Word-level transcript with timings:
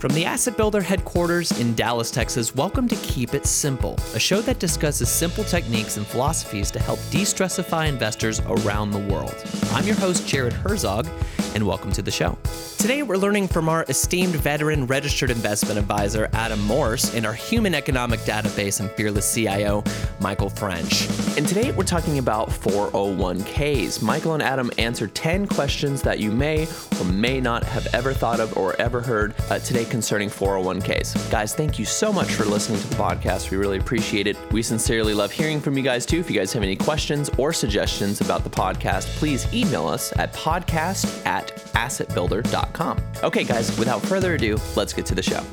From 0.00 0.14
the 0.14 0.24
Asset 0.24 0.56
Builder 0.56 0.80
headquarters 0.80 1.60
in 1.60 1.74
Dallas, 1.74 2.10
Texas, 2.10 2.54
welcome 2.54 2.88
to 2.88 2.96
Keep 3.02 3.34
It 3.34 3.44
Simple, 3.44 3.98
a 4.14 4.18
show 4.18 4.40
that 4.40 4.58
discusses 4.58 5.10
simple 5.10 5.44
techniques 5.44 5.98
and 5.98 6.06
philosophies 6.06 6.70
to 6.70 6.78
help 6.78 6.98
de 7.10 7.20
stressify 7.20 7.86
investors 7.86 8.40
around 8.46 8.92
the 8.92 8.98
world. 8.98 9.34
I'm 9.72 9.84
your 9.84 9.96
host, 9.96 10.26
Jared 10.26 10.54
Herzog, 10.54 11.06
and 11.54 11.66
welcome 11.66 11.92
to 11.92 12.02
the 12.02 12.10
show. 12.10 12.36
Today, 12.78 13.02
we're 13.02 13.16
learning 13.16 13.48
from 13.48 13.68
our 13.68 13.84
esteemed 13.88 14.34
veteran 14.36 14.86
registered 14.86 15.30
investment 15.30 15.78
advisor, 15.78 16.30
Adam 16.32 16.60
Morse, 16.62 17.14
and 17.14 17.26
our 17.26 17.34
human 17.34 17.74
economic 17.74 18.20
database 18.20 18.80
and 18.80 18.90
fearless 18.92 19.34
CIO, 19.34 19.84
Michael 20.20 20.48
French. 20.48 21.06
And 21.36 21.46
today, 21.46 21.72
we're 21.72 21.84
talking 21.84 22.18
about 22.18 22.48
401ks. 22.48 24.02
Michael 24.02 24.32
and 24.32 24.42
Adam 24.42 24.70
answer 24.78 25.08
10 25.08 25.46
questions 25.46 26.00
that 26.02 26.20
you 26.20 26.32
may 26.32 26.66
or 26.98 27.04
may 27.04 27.40
not 27.40 27.64
have 27.64 27.86
ever 27.92 28.14
thought 28.14 28.40
of 28.40 28.56
or 28.56 28.80
ever 28.80 29.02
heard 29.02 29.34
uh, 29.50 29.58
today 29.58 29.84
concerning 29.84 30.30
401ks. 30.30 31.30
Guys, 31.30 31.54
thank 31.54 31.78
you 31.78 31.84
so 31.84 32.12
much 32.12 32.32
for 32.32 32.44
listening 32.44 32.80
to 32.80 32.88
the 32.88 32.96
podcast. 32.96 33.50
We 33.50 33.58
really 33.58 33.78
appreciate 33.78 34.26
it. 34.26 34.36
We 34.52 34.62
sincerely 34.62 35.12
love 35.12 35.30
hearing 35.32 35.60
from 35.60 35.76
you 35.76 35.82
guys 35.82 36.06
too. 36.06 36.20
If 36.20 36.30
you 36.30 36.38
guys 36.38 36.52
have 36.54 36.62
any 36.62 36.76
questions 36.76 37.30
or 37.36 37.52
suggestions 37.52 38.22
about 38.22 38.42
the 38.42 38.50
podcast, 38.50 39.04
please 39.18 39.52
email 39.52 39.86
us 39.86 40.16
at 40.16 40.32
podcast 40.32 41.26
at 41.26 41.39
assetbuilder.com. 41.74 42.98
Okay, 43.22 43.44
guys, 43.44 43.76
without 43.78 44.00
further 44.02 44.34
ado, 44.34 44.58
let's 44.76 44.92
get 44.92 45.06
to 45.06 45.14
the 45.14 45.22
show. 45.22 45.44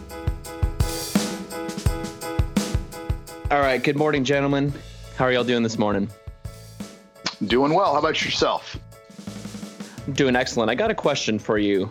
All 3.50 3.60
right, 3.62 3.82
good 3.82 3.96
morning, 3.96 4.24
gentlemen. 4.26 4.74
How 5.16 5.26
are 5.26 5.32
y'all 5.32 5.44
doing 5.44 5.64
this 5.64 5.78
morning? 5.78 6.10
Doing 7.46 7.74
well. 7.74 7.94
How 7.94 8.00
about 8.00 8.24
yourself? 8.24 8.78
I'm 10.06 10.14
doing 10.14 10.36
excellent. 10.36 10.70
I 10.70 10.76
got 10.76 10.92
a 10.92 10.96
question 10.96 11.40
for 11.40 11.58
you, 11.58 11.90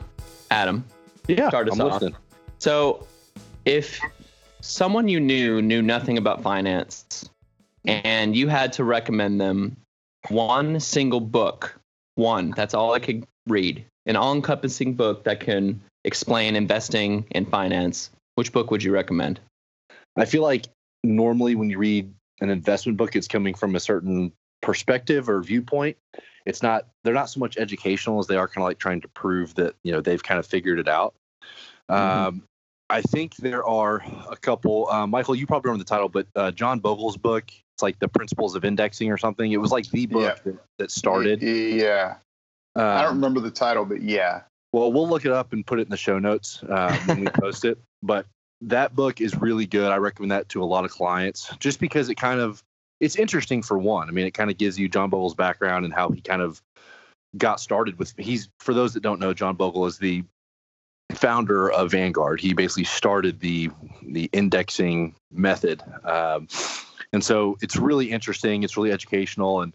Adam. 0.51 0.85
Yeah, 1.29 1.49
Start 1.49 1.69
us 1.69 1.79
I'm 1.79 1.87
off. 1.87 1.95
listening. 1.95 2.17
So, 2.59 3.07
if 3.65 3.99
someone 4.61 5.09
you 5.09 5.19
knew 5.19 5.63
knew 5.63 5.81
nothing 5.83 6.19
about 6.19 6.43
finance 6.43 7.29
and 7.85 8.37
you 8.37 8.49
had 8.49 8.73
to 8.75 8.85
recommend 8.85 9.41
them 9.41 9.77
one 10.29 10.79
single 10.79 11.21
book, 11.21 11.79
one, 12.17 12.53
that's 12.57 12.75
all 12.75 12.93
I 12.93 12.99
could 12.99 13.27
read, 13.47 13.85
an 14.07 14.17
all 14.17 14.35
encompassing 14.35 14.95
book 14.95 15.25
that 15.25 15.41
can 15.41 15.81
explain 16.05 16.57
investing 16.57 17.27
and 17.33 17.49
finance, 17.49 18.11
which 18.37 18.53
book 18.53 18.71
would 18.71 18.83
you 18.83 18.93
recommend? 18.93 19.41
I 20.17 20.25
feel 20.25 20.43
like 20.43 20.67
normally 21.05 21.55
when 21.55 21.71
you 21.71 21.79
read 21.79 22.13
an 22.41 22.51
investment 22.51 22.99
book, 22.99 23.17
it's 23.17 23.29
coming 23.29 23.55
from 23.55 23.75
a 23.75 23.81
certain 23.81 24.33
perspective 24.63 25.29
or 25.29 25.43
viewpoint. 25.43 25.97
It's 26.45 26.63
not 26.63 26.87
they're 27.03 27.15
not 27.15 27.29
so 27.29 27.41
much 27.41 27.57
educational 27.57 28.21
as 28.21 28.27
they 28.27 28.37
are 28.37 28.47
kind 28.47 28.63
of 28.63 28.69
like 28.69 28.79
trying 28.79 29.01
to 29.01 29.09
prove 29.09 29.55
that 29.57 29.75
you 29.83 29.93
know 29.93 30.01
they've 30.01 30.23
kind 30.23 30.39
of 30.39 30.47
figured 30.47 30.79
it 30.79 30.89
out. 30.89 31.15
Mhm. 31.91 31.95
Um, 31.95 32.43
I 32.89 33.03
think 33.03 33.37
there 33.37 33.67
are 33.67 34.05
a 34.31 34.37
couple. 34.37 34.89
Uh, 34.89 35.07
Michael, 35.07 35.35
you 35.35 35.47
probably 35.47 35.71
remember 35.71 35.85
the 35.85 35.89
title, 35.89 36.09
but 36.09 36.27
uh, 36.37 36.53
John 36.53 36.79
Bogle's 36.79 37.17
book. 37.17 37.51
It's 37.75 37.83
like 37.83 37.99
the 37.99 38.09
Principles 38.09 38.55
of 38.55 38.65
Indexing 38.65 39.11
or 39.11 39.19
something. 39.19 39.53
It 39.53 39.59
was 39.59 39.71
like 39.71 39.91
the 39.91 40.07
book 40.07 40.43
that, 40.45 40.55
that 40.79 40.91
started. 40.91 41.43
Yeah. 41.43 42.17
I 42.77 43.03
don't 43.03 43.13
Um, 43.13 43.17
remember 43.17 43.41
the 43.41 43.51
title, 43.51 43.85
but 43.85 44.03
yeah. 44.03 44.43
Well, 44.73 44.93
we'll 44.93 45.09
look 45.09 45.25
it 45.25 45.33
up 45.33 45.53
and 45.53 45.67
put 45.67 45.79
it 45.79 45.83
in 45.83 45.89
the 45.91 45.97
show 45.97 46.19
notes 46.19 46.63
uh, 46.63 46.97
when 47.07 47.21
we 47.21 47.27
post 47.29 47.65
it. 47.65 47.79
But 48.03 48.27
that 48.61 48.95
book 48.95 49.21
is 49.21 49.35
really 49.35 49.67
good. 49.67 49.91
I 49.91 49.97
recommend 49.97 50.31
that 50.31 50.49
to 50.51 50.63
a 50.63 50.65
lot 50.65 50.85
of 50.85 50.91
clients 50.93 51.51
just 51.59 51.81
because 51.81 52.09
it 52.09 52.15
kind 52.17 52.41
of 52.41 52.63
it's 53.01 53.17
interesting 53.17 53.63
for 53.63 53.77
one. 53.79 54.09
I 54.09 54.13
mean, 54.13 54.27
it 54.27 54.33
kind 54.35 54.51
of 54.51 54.59
gives 54.59 54.79
you 54.79 54.89
John 54.89 55.11
Bogle's 55.11 55.35
background 55.35 55.85
and 55.85 55.93
how 55.93 56.11
he 56.11 56.21
kind 56.21 56.41
of 56.43 56.63
got 57.37 57.59
started 57.59 57.99
with. 57.99 58.15
He's 58.17 58.49
for 58.61 58.75
those 58.75 58.95
that 58.95 59.03
don't 59.03 59.19
know, 59.19 59.35
John 59.35 59.57
Bogle 59.57 59.87
is 59.87 59.99
the 59.99 60.25
founder 61.13 61.71
of 61.71 61.91
Vanguard. 61.91 62.41
He 62.41 62.53
basically 62.53 62.85
started 62.85 63.41
the 63.41 63.71
the 64.03 64.29
indexing 64.33 65.15
method, 65.33 65.83
um, 66.05 66.49
and 67.13 67.25
so 67.25 67.57
it's 67.63 67.77
really 67.77 68.11
interesting. 68.11 68.63
It's 68.63 68.77
really 68.77 68.93
educational, 68.93 69.63
and 69.63 69.73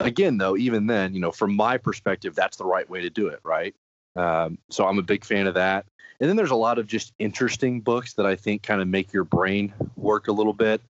again, 0.00 0.38
though, 0.38 0.56
even 0.56 0.86
then, 0.86 1.14
you 1.14 1.20
know, 1.20 1.32
from 1.32 1.54
my 1.54 1.78
perspective, 1.78 2.34
that's 2.34 2.56
the 2.56 2.64
right 2.64 2.88
way 2.88 3.02
to 3.02 3.10
do 3.10 3.28
it, 3.28 3.40
right? 3.44 3.74
Um, 4.16 4.58
so 4.70 4.86
I'm 4.86 4.98
a 4.98 5.02
big 5.02 5.24
fan 5.24 5.46
of 5.46 5.54
that. 5.54 5.86
And 6.20 6.28
then 6.28 6.36
there's 6.36 6.52
a 6.52 6.56
lot 6.56 6.78
of 6.78 6.86
just 6.86 7.12
interesting 7.18 7.80
books 7.80 8.14
that 8.14 8.26
I 8.26 8.36
think 8.36 8.62
kind 8.62 8.80
of 8.80 8.88
make 8.88 9.12
your 9.12 9.24
brain 9.24 9.74
work 9.96 10.28
a 10.28 10.32
little 10.32 10.52
bit. 10.52 10.80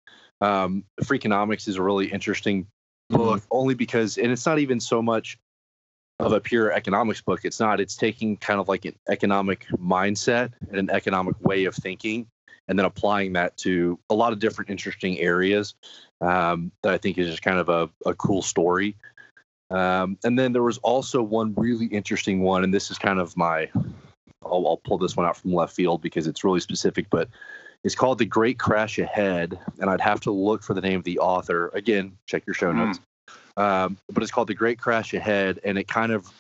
Um, 0.41 0.85
Freakonomics 1.03 1.67
is 1.69 1.77
a 1.77 1.83
really 1.83 2.07
interesting 2.07 2.67
book, 3.09 3.43
only 3.51 3.75
because, 3.75 4.19
and 4.19 4.31
it's 4.31 4.45
not 4.45 4.59
even 4.59 4.81
so 4.81 5.01
much 5.01 5.39
of 6.21 6.33
a 6.33 6.41
pure 6.41 6.73
economics 6.73 7.23
book. 7.23 7.41
It's 7.45 7.59
not. 7.59 7.81
It's 7.81 7.97
taking 7.97 8.37
kind 8.37 8.61
of 8.61 8.69
like 8.69 8.85
an 8.85 8.97
economic 9.09 9.67
mindset 9.71 10.53
and 10.69 10.79
an 10.79 10.91
economic 10.91 11.41
way 11.41 11.65
of 11.65 11.75
thinking, 11.75 12.27
and 12.69 12.79
then 12.79 12.87
applying 12.87 13.33
that 13.35 13.57
to 13.59 13.99
a 14.11 14.15
lot 14.15 14.33
of 14.33 14.39
different 14.39 14.71
interesting 14.71 15.19
areas 15.19 15.75
um, 16.21 16.73
that 16.83 16.93
I 16.95 16.99
think 16.99 17.19
is 17.19 17.29
just 17.29 17.43
kind 17.43 17.59
of 17.59 17.69
a, 17.69 17.91
a 18.07 18.15
cool 18.15 18.43
story. 18.43 18.97
Um, 19.71 20.19
and 20.25 20.39
then 20.39 20.53
there 20.53 20.63
was 20.63 20.79
also 20.79 21.23
one 21.23 21.55
really 21.57 21.87
interesting 21.87 22.41
one, 22.43 22.65
and 22.65 22.73
this 22.73 22.91
is 22.91 22.99
kind 22.99 23.19
of 23.19 23.37
my, 23.37 23.71
I'll, 24.45 24.67
I'll 24.67 24.81
pull 24.85 24.99
this 24.99 25.17
one 25.17 25.27
out 25.27 25.37
from 25.37 25.53
left 25.53 25.75
field 25.75 26.01
because 26.01 26.27
it's 26.27 26.45
really 26.45 26.61
specific, 26.61 27.07
but 27.11 27.29
it's 27.83 27.95
called 27.95 28.19
The 28.19 28.27
Great 28.27 28.59
Crash 28.59 28.99
Ahead. 28.99 29.59
And 29.81 29.91
I'd 29.91 30.01
have 30.01 30.21
to 30.21 30.31
look 30.31 30.63
for 30.63 30.75
the 30.75 30.81
name 30.81 30.99
of 30.99 31.05
the 31.05 31.19
author. 31.19 31.71
Again, 31.75 32.17
check 32.27 32.47
your 32.47 32.55
show 32.55 32.73
Hmm. 32.73 32.79
notes. 32.79 33.01
Um, 33.57 33.99
but 34.11 34.23
it's 34.23 34.33
called 34.33 34.49
The 34.49 34.55
Great 34.55 34.79
Crash 34.79 35.15
Ahead, 35.15 35.61
and 35.65 35.79
it 35.79 35.87
kind 35.87 36.13
of 36.13 36.31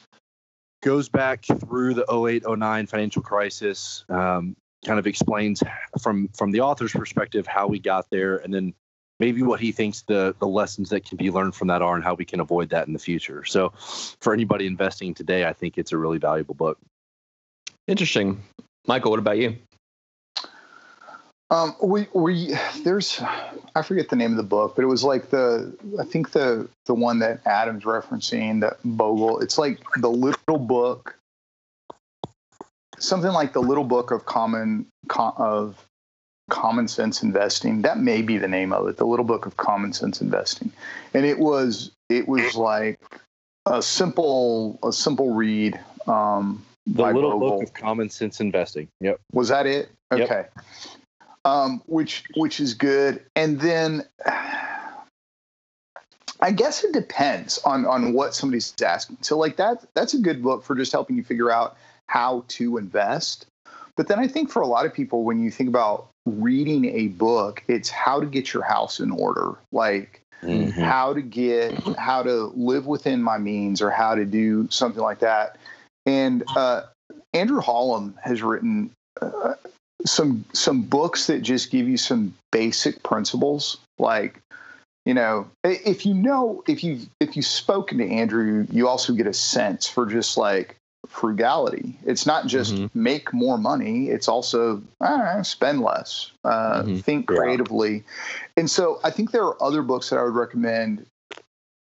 goes 0.82 1.08
back 1.08 1.44
through 1.44 1.94
the 1.94 2.04
08 2.10 2.44
09 2.46 2.86
financial 2.86 3.22
crisis, 3.22 4.04
um, 4.08 4.54
kind 4.84 4.98
of 4.98 5.06
explains 5.06 5.62
from 6.00 6.28
from 6.28 6.50
the 6.50 6.60
author's 6.60 6.92
perspective 6.92 7.46
how 7.46 7.66
we 7.66 7.78
got 7.78 8.10
there, 8.10 8.36
and 8.36 8.52
then 8.52 8.74
maybe 9.20 9.42
what 9.42 9.60
he 9.60 9.72
thinks 9.72 10.02
the 10.02 10.34
the 10.38 10.46
lessons 10.46 10.90
that 10.90 11.04
can 11.04 11.16
be 11.16 11.30
learned 11.30 11.54
from 11.54 11.68
that 11.68 11.82
are 11.82 11.94
and 11.94 12.04
how 12.04 12.14
we 12.14 12.24
can 12.24 12.40
avoid 12.40 12.70
that 12.70 12.86
in 12.86 12.92
the 12.92 12.98
future. 12.98 13.44
So 13.44 13.72
for 14.20 14.32
anybody 14.32 14.66
investing 14.66 15.14
today, 15.14 15.44
I 15.44 15.52
think 15.52 15.78
it's 15.78 15.92
a 15.92 15.98
really 15.98 16.18
valuable 16.18 16.54
book. 16.54 16.78
Interesting. 17.86 18.42
Michael, 18.86 19.10
what 19.10 19.20
about 19.20 19.38
you? 19.38 19.56
Um, 21.50 21.76
we 21.82 22.08
we 22.14 22.54
there's 22.82 23.20
I 23.74 23.82
forget 23.82 24.08
the 24.08 24.16
name 24.16 24.32
of 24.32 24.36
the 24.36 24.42
book, 24.42 24.74
but 24.74 24.82
it 24.82 24.88
was 24.88 25.04
like 25.04 25.30
the 25.30 25.76
I 26.00 26.04
think 26.04 26.32
the 26.32 26.68
the 26.86 26.94
one 26.94 27.18
that 27.20 27.46
Adam's 27.46 27.84
referencing 27.84 28.60
that 28.60 28.78
Bogle. 28.84 29.40
It's 29.40 29.58
like 29.58 29.78
the 29.96 30.10
little 30.10 30.58
book, 30.58 31.16
something 33.06 33.32
like 33.32 33.53
the 33.53 33.60
little 33.60 33.84
book 33.84 34.10
of 34.10 34.26
common 34.26 34.87
of 35.10 35.87
common 36.50 36.88
sense 36.88 37.22
investing. 37.22 37.82
That 37.82 37.98
may 37.98 38.22
be 38.22 38.38
the 38.38 38.48
name 38.48 38.72
of 38.72 38.87
it. 38.88 38.97
The 38.97 39.06
little 39.06 39.25
book 39.25 39.47
of 39.47 39.56
common 39.56 39.92
sense 39.92 40.20
investing, 40.20 40.72
and 41.12 41.25
it 41.25 41.38
was 41.38 41.91
it 42.09 42.28
was 42.28 42.54
like 42.54 43.00
a 43.66 43.82
simple 43.82 44.78
a 44.82 44.93
simple 44.93 45.32
read. 45.34 45.78
Um, 46.06 46.64
The 46.87 47.04
little 47.06 47.31
Bogle. 47.32 47.50
book 47.50 47.62
of 47.62 47.75
common 47.75 48.10
sense 48.10 48.41
investing. 48.41 48.88
Yep. 49.00 49.19
Was 49.32 49.48
that 49.48 49.66
it? 49.66 49.88
Yep. 50.12 50.20
Okay. 50.20 50.44
Um, 51.47 51.82
which 51.87 52.25
which 52.37 52.60
is 52.60 52.75
good. 52.75 53.25
And 53.37 53.60
then 53.60 54.04
I 56.41 56.50
guess 56.53 56.84
it 56.84 56.93
depends 56.93 57.59
on 57.64 57.87
on 57.87 58.12
what 58.12 58.34
somebody's 58.34 58.75
asking. 58.84 59.19
So 59.22 59.38
like 59.38 59.56
that 59.56 59.84
that's 59.94 60.12
a 60.12 60.19
good 60.19 60.43
book 60.43 60.62
for 60.62 60.75
just 60.75 60.93
helping 60.93 61.16
you 61.16 61.25
figure 61.25 61.50
out 61.50 61.76
how 62.14 62.44
to 62.47 62.78
invest. 62.78 63.47
But 63.97 64.06
then 64.06 64.20
I 64.20 64.28
think 64.28 64.48
for 64.48 64.62
a 64.62 64.69
lot 64.69 64.86
of 64.86 64.94
people 64.94 65.25
when 65.25 65.42
you 65.42 65.50
think 65.50 65.69
about 65.69 66.06
reading 66.26 66.84
a 66.86 67.08
book, 67.08 67.64
it's 67.66 67.91
how 67.91 68.20
to 68.20 68.26
get 68.26 68.54
your 68.54 68.62
house 68.62 69.00
in 69.00 69.10
order. 69.10 69.56
Like 69.72 70.20
how 70.70 71.14
to 71.14 71.22
get 71.22 71.72
how 71.97 72.22
to 72.22 72.52
live 72.54 72.86
within 72.86 73.22
my 73.22 73.38
means 73.38 73.80
or 73.80 73.91
how 73.91 74.14
to 74.14 74.25
do 74.25 74.69
something 74.70 75.02
like 75.02 75.20
that 75.20 75.56
and 76.04 76.44
uh, 76.54 76.82
andrew 77.32 77.60
Hallam 77.60 78.14
has 78.22 78.42
written 78.42 78.91
uh, 79.22 79.54
some 80.04 80.44
some 80.52 80.82
books 80.82 81.28
that 81.28 81.40
just 81.40 81.70
give 81.70 81.88
you 81.88 81.96
some 81.96 82.34
basic 82.52 83.02
principles 83.02 83.78
like 83.99 84.38
you 85.06 85.14
know 85.14 85.49
if 85.64 86.05
you 86.05 86.12
know 86.12 86.62
if 86.69 86.84
you 86.84 87.00
if 87.20 87.37
you've 87.37 87.46
spoken 87.46 87.96
to 87.99 88.06
andrew 88.06 88.66
you 88.70 88.87
also 88.87 89.14
get 89.14 89.26
a 89.26 89.32
sense 89.32 89.88
for 89.88 90.05
just 90.05 90.37
like 90.37 90.76
frugality. 91.08 91.98
It's 92.04 92.26
not 92.26 92.46
just 92.46 92.74
Mhm. 92.74 92.90
make 92.94 93.32
more 93.32 93.58
money 93.58 94.08
it's 94.08 94.28
also 94.28 94.82
know, 95.00 95.42
spend 95.42 95.80
less 95.80 96.30
uh, 96.44 96.82
Mhm. 96.82 97.02
think 97.04 97.30
Yeah. 97.30 97.36
creatively. 97.36 98.04
And 98.56 98.70
so 98.70 99.00
i 99.04 99.10
think 99.10 99.30
there 99.30 99.44
are 99.44 99.62
other 99.62 99.82
books 99.82 100.10
that 100.10 100.18
i 100.18 100.22
would 100.22 100.34
recommend 100.34 101.06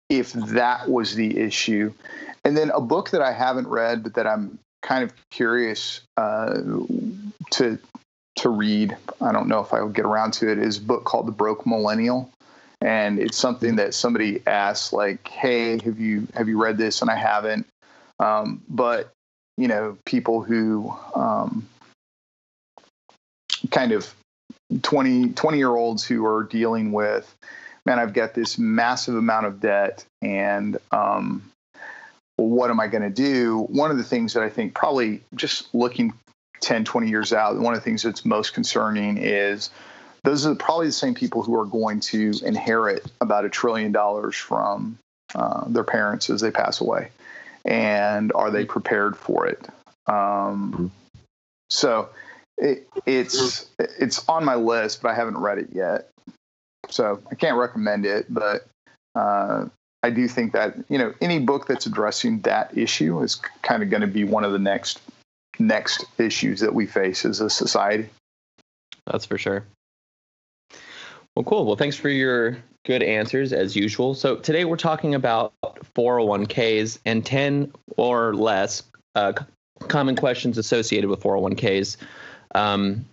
if 0.10 0.34
that 0.34 0.90
was 0.90 1.16
the 1.16 1.40
issue. 1.40 1.92
And 2.46 2.58
then 2.58 2.70
a 2.72 2.82
book 2.82 3.10
that 3.12 3.22
i 3.22 3.32
haven't 3.32 3.68
read 3.68 4.04
but 4.04 4.14
that 4.16 4.28
i'm 4.28 4.60
kind 4.82 5.04
of 5.04 5.14
curious 5.32 6.02
uh, 6.18 6.60
to 7.52 7.80
to 8.36 8.50
read 8.50 8.98
i 9.22 9.32
don't 9.32 9.48
know 9.48 9.62
if 9.62 9.74
i 9.74 9.82
will 9.82 9.90
get 9.90 10.06
around 10.06 10.32
to 10.34 10.52
it 10.52 10.58
is 10.58 10.78
a 10.78 10.82
book 10.82 11.06
called 11.06 11.26
the 11.28 11.32
broke 11.32 11.66
millennial. 11.66 12.30
And 12.82 13.18
it's 13.18 13.38
something 13.38 13.78
that 13.78 13.94
somebody 13.94 14.42
asked 14.46 14.92
like 14.92 15.26
hey 15.30 15.80
have 15.86 16.00
you 16.00 16.28
have 16.36 16.50
you 16.50 16.62
read 16.62 16.78
this? 16.78 17.02
And 17.02 17.10
i 17.10 17.16
haven't 17.16 17.66
um, 18.20 18.62
but 18.70 19.12
you 19.58 19.68
know 19.68 19.98
people 20.06 20.42
who 20.42 20.94
um, 21.16 21.68
kind 23.72 23.92
of 23.92 24.14
20 24.82 25.30
20 25.30 25.58
year 25.58 25.70
olds 25.70 26.04
who 26.04 26.26
are 26.26 26.44
dealing 26.44 26.92
with 26.92 27.34
man 27.86 28.00
i've 28.00 28.14
got 28.14 28.34
this 28.34 28.58
massive 28.58 29.16
amount 29.16 29.46
of 29.46 29.60
debt 29.60 30.06
and 30.22 30.78
um, 30.92 31.44
what 32.38 32.70
am 32.70 32.80
i 32.80 32.88
going 32.88 33.04
to 33.04 33.10
do? 33.10 33.68
One 33.70 33.92
of 33.92 33.98
the 33.98 34.04
things 34.04 34.34
that 34.34 34.44
i 34.44 34.50
think 34.50 34.74
probably 34.74 35.22
just 35.36 35.74
looking 35.74 36.14
10 36.62 36.86
20 36.86 37.10
years 37.10 37.34
out 37.34 37.58
one 37.58 37.74
of 37.74 37.80
the 37.80 37.84
things 37.84 38.02
that's 38.04 38.26
most 38.26 38.54
concerning 38.54 39.18
is 39.18 39.70
those 40.24 40.46
are 40.46 40.56
probably 40.56 40.88
the 40.88 40.94
same 40.94 41.14
people 41.14 41.44
who 41.44 41.60
are 41.60 41.66
going 41.66 42.00
to 42.00 42.32
inherit 42.46 43.06
about 43.20 43.44
a 43.44 43.50
trillion 43.50 43.92
dollars 43.92 44.36
from 44.36 44.98
uh, 45.36 45.66
their 45.68 45.84
parents 45.84 46.30
as 46.30 46.40
they 46.40 46.52
pass 46.52 46.80
away 46.80 47.10
and 47.66 48.32
are 48.34 48.52
they 48.52 48.66
prepared 48.66 49.16
for 49.16 49.46
it 49.48 49.68
um, 50.08 50.92
so 51.70 52.10
it, 52.58 52.88
it's 53.06 53.68
it's 53.80 54.28
on 54.28 54.46
my 54.46 54.56
list, 54.56 55.02
but 55.02 55.10
I 55.10 55.16
haven't 55.16 55.38
read 55.38 55.58
it 55.58 55.70
yet. 55.72 56.10
So 56.90 57.22
I 57.32 57.36
can't 57.36 57.58
recommend 57.58 58.06
it, 58.06 58.26
but 58.30 58.68
uh, 59.16 59.66
I 60.04 60.10
do 60.10 60.28
think 60.28 60.54
that 60.54 60.76
you 60.90 60.98
know 60.98 61.14
any 61.22 61.40
book 61.40 61.68
that's 61.68 61.86
addressing 61.86 62.42
that 62.42 62.78
issue 62.78 63.22
is 63.22 63.36
kind 63.62 63.82
of 63.82 63.90
going 63.90 64.02
to 64.02 64.08
be 64.08 64.24
one 64.24 64.44
of 64.44 64.52
the 64.52 64.60
next 64.60 65.02
next 65.60 66.06
issues 66.18 66.60
that 66.60 66.74
we 66.74 66.86
face 66.86 67.26
as 67.26 67.42
a 67.42 67.50
society. 67.50 68.10
That's 69.08 69.26
for 69.26 69.38
sure. 69.38 69.66
Well, 71.36 71.44
cool. 71.46 71.66
Well, 71.66 71.76
thanks 71.76 71.96
for 71.96 72.10
your 72.10 72.58
good 72.86 73.02
answers 73.02 73.54
as 73.54 73.76
usual. 73.76 74.14
So 74.14 74.36
today 74.36 74.66
we're 74.66 74.78
talking 74.78 75.16
about 75.16 75.54
401ks 75.96 77.00
and 77.06 77.26
10 77.26 77.74
or 77.98 78.36
less 78.36 78.84
uh, 79.16 79.34
common 79.88 80.16
questions 80.16 80.58
associated 80.58 81.10
with 81.10 81.22
401ks. 81.22 81.98
Um, 82.56 83.06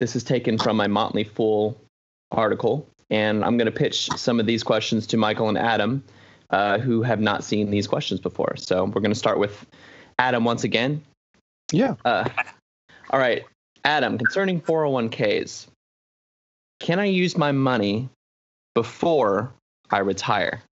this 0.00 0.16
is 0.16 0.24
taken 0.24 0.58
from 0.58 0.76
my 0.76 0.86
Motley 0.86 1.24
Fool 1.24 1.80
article, 2.32 2.86
and 3.10 3.44
I'm 3.44 3.56
going 3.56 3.66
to 3.66 3.72
pitch 3.72 4.08
some 4.16 4.40
of 4.40 4.46
these 4.46 4.62
questions 4.62 5.06
to 5.08 5.16
Michael 5.16 5.48
and 5.48 5.58
Adam, 5.58 6.02
uh, 6.50 6.78
who 6.78 7.02
have 7.02 7.20
not 7.20 7.44
seen 7.44 7.70
these 7.70 7.86
questions 7.86 8.20
before. 8.20 8.56
So 8.56 8.84
we're 8.84 9.00
going 9.00 9.12
to 9.12 9.18
start 9.18 9.38
with 9.38 9.66
Adam 10.18 10.44
once 10.44 10.64
again. 10.64 11.02
Yeah. 11.72 11.94
Uh, 12.04 12.28
all 13.10 13.20
right, 13.20 13.44
Adam, 13.84 14.18
concerning 14.18 14.60
401ks, 14.60 15.66
can 16.80 16.98
I 16.98 17.06
use 17.06 17.36
my 17.36 17.52
money 17.52 18.08
before 18.74 19.52
I 19.90 19.98
retire? 19.98 20.62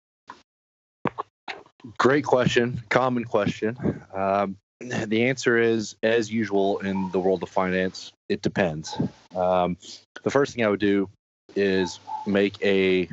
Great 1.99 2.25
question. 2.25 2.83
Common 2.89 3.25
question. 3.25 4.03
Um, 4.15 4.57
the 4.81 5.25
answer 5.25 5.57
is, 5.57 5.97
as 6.03 6.31
usual 6.31 6.79
in 6.79 7.11
the 7.11 7.19
world 7.19 7.43
of 7.43 7.49
finance, 7.49 8.13
it 8.29 8.43
depends. 8.43 8.97
Um, 9.35 9.77
the 10.23 10.31
first 10.31 10.55
thing 10.55 10.65
I 10.65 10.69
would 10.69 10.81
do 10.81 11.09
is 11.55 12.01
make 12.27 12.63
a 12.63 13.09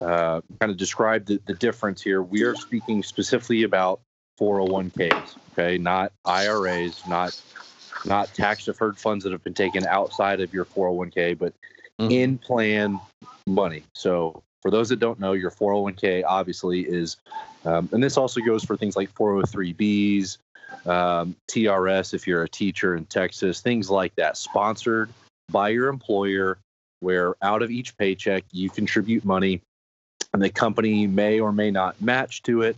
uh, 0.00 0.40
kind 0.60 0.70
of 0.70 0.76
describe 0.76 1.26
the, 1.26 1.40
the 1.46 1.54
difference 1.54 2.00
here. 2.00 2.22
We 2.22 2.42
are 2.42 2.54
speaking 2.54 3.02
specifically 3.02 3.64
about 3.64 4.00
401ks, 4.40 5.36
okay, 5.52 5.76
not 5.76 6.12
IRAs, 6.24 7.06
not 7.06 7.40
not 8.06 8.32
tax 8.32 8.64
deferred 8.64 8.96
funds 8.96 9.24
that 9.24 9.32
have 9.32 9.44
been 9.44 9.52
taken 9.52 9.86
outside 9.86 10.40
of 10.40 10.54
your 10.54 10.64
401k, 10.64 11.36
but 11.38 11.52
mm-hmm. 12.00 12.10
in 12.10 12.38
plan 12.38 13.00
money. 13.46 13.82
So 13.94 14.42
for 14.62 14.70
those 14.70 14.88
that 14.90 15.00
don't 15.00 15.20
know, 15.20 15.32
your 15.32 15.50
401k 15.50 16.24
obviously 16.26 16.80
is, 16.80 17.16
um, 17.64 17.88
and 17.92 18.02
this 18.02 18.16
also 18.16 18.40
goes 18.40 18.64
for 18.64 18.76
things 18.76 18.96
like 18.96 19.12
403bs, 19.14 20.38
um, 20.86 21.36
TRS 21.50 22.14
if 22.14 22.26
you're 22.26 22.42
a 22.42 22.48
teacher 22.48 22.96
in 22.96 23.04
Texas, 23.06 23.60
things 23.60 23.90
like 23.90 24.14
that, 24.16 24.36
sponsored 24.36 25.10
by 25.50 25.68
your 25.68 25.88
employer, 25.88 26.58
where 27.00 27.34
out 27.42 27.62
of 27.62 27.70
each 27.70 27.96
paycheck 27.96 28.44
you 28.52 28.70
contribute 28.70 29.24
money 29.24 29.60
and 30.32 30.42
the 30.42 30.50
company 30.50 31.06
may 31.06 31.40
or 31.40 31.52
may 31.52 31.70
not 31.70 32.00
match 32.00 32.42
to 32.42 32.62
it. 32.62 32.76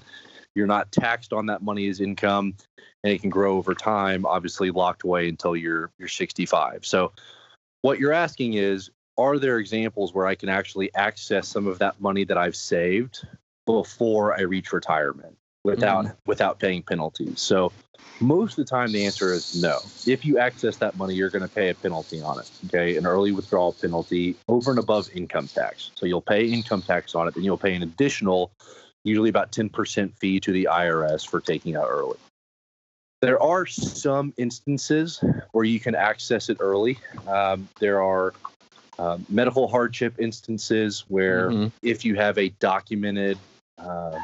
You're 0.55 0.67
not 0.67 0.93
taxed 0.93 1.33
on 1.33 1.47
that 1.47 1.63
money 1.63 1.89
as 1.89 2.01
income 2.01 2.55
and 3.05 3.13
it 3.13 3.21
can 3.21 3.31
grow 3.31 3.57
over 3.57 3.75
time, 3.75 4.25
obviously 4.25 4.71
locked 4.71 5.03
away 5.03 5.29
until 5.29 5.57
you're 5.57 5.91
you're 5.99 6.09
65. 6.09 6.87
So 6.87 7.13
what 7.83 7.99
you're 7.99 8.13
asking 8.13 8.55
is 8.55 8.91
are 9.23 9.39
there 9.39 9.59
examples 9.59 10.15
where 10.15 10.27
I 10.27 10.35
can 10.35 10.49
actually 10.49 10.95
access 10.95 11.49
some 11.49 11.67
of 11.67 11.79
that 11.79 12.01
money 12.01 12.25
that 12.25 12.39
I've 12.39 12.57
saved 12.57 13.27
before 13.67 14.39
I 14.39 14.43
reach 14.43 14.73
retirement? 14.73 15.37
without 15.65 16.05
mm. 16.05 16.17
without 16.27 16.59
paying 16.59 16.83
penalties. 16.83 17.41
So 17.41 17.73
most 18.21 18.59
of 18.59 18.65
the 18.65 18.71
time 18.71 18.93
the 18.93 19.05
answer 19.05 19.33
is 19.33 19.61
no. 19.61 19.79
If 20.07 20.25
you 20.25 20.39
access 20.39 20.77
that 20.79 20.97
money, 20.97 21.15
you're 21.15 21.31
going 21.31 21.43
to 21.43 21.53
pay 21.53 21.71
a 21.71 21.75
penalty 21.75 22.21
on 22.21 22.39
it. 22.39 22.51
Okay, 22.67 22.97
an 22.97 23.07
early 23.07 23.33
withdrawal 23.33 23.73
penalty 23.73 24.37
over 24.49 24.71
and 24.71 24.79
above 24.79 25.09
income 25.15 25.49
tax. 25.49 25.91
So 25.95 26.07
you'll 26.07 26.21
pay 26.21 26.47
income 26.47 26.83
tax 26.83 27.15
on 27.15 27.29
it, 27.29 27.35
then 27.35 27.45
you'll 27.45 27.59
pay 27.59 27.75
an 27.75 27.83
additional, 27.83 28.53
usually 29.05 29.31
about 29.31 29.53
10% 29.53 30.17
fee 30.19 30.41
to 30.41 30.53
the 30.53 30.69
IRS 30.71 31.27
for 31.27 31.41
taking 31.41 31.77
out 31.77 31.87
early. 31.89 32.19
There 33.21 33.41
are 33.41 33.67
some 33.67 34.35
instances 34.37 35.23
where 35.53 35.65
you 35.65 35.79
can 35.79 35.95
access 35.95 36.49
it 36.49 36.57
early. 36.59 36.99
Um, 37.29 37.69
there 37.79 38.03
are 38.03 38.35
uh, 38.99 39.19
medical 39.29 39.69
hardship 39.69 40.15
instances 40.19 41.05
where 41.09 41.51
mm-hmm. 41.51 41.69
if 41.83 42.05
you 42.05 42.15
have 42.15 42.39
a 42.39 42.51
documented 42.61 43.39
uh, 43.79 44.19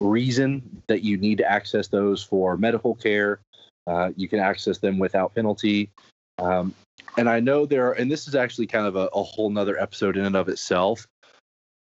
reason 0.00 0.82
that 0.86 1.02
you 1.02 1.16
need 1.16 1.38
to 1.38 1.50
access 1.50 1.88
those 1.88 2.22
for 2.22 2.56
medical 2.56 2.94
care. 2.94 3.40
Uh, 3.86 4.10
you 4.16 4.28
can 4.28 4.38
access 4.38 4.78
them 4.78 4.98
without 4.98 5.34
penalty. 5.34 5.90
Um, 6.38 6.74
and 7.16 7.28
I 7.28 7.40
know 7.40 7.66
there 7.66 7.88
are, 7.88 7.92
and 7.92 8.10
this 8.10 8.28
is 8.28 8.34
actually 8.34 8.66
kind 8.66 8.86
of 8.86 8.96
a, 8.96 9.08
a 9.14 9.22
whole 9.22 9.50
nother 9.50 9.80
episode 9.80 10.16
in 10.16 10.24
and 10.24 10.36
of 10.36 10.48
itself, 10.48 11.06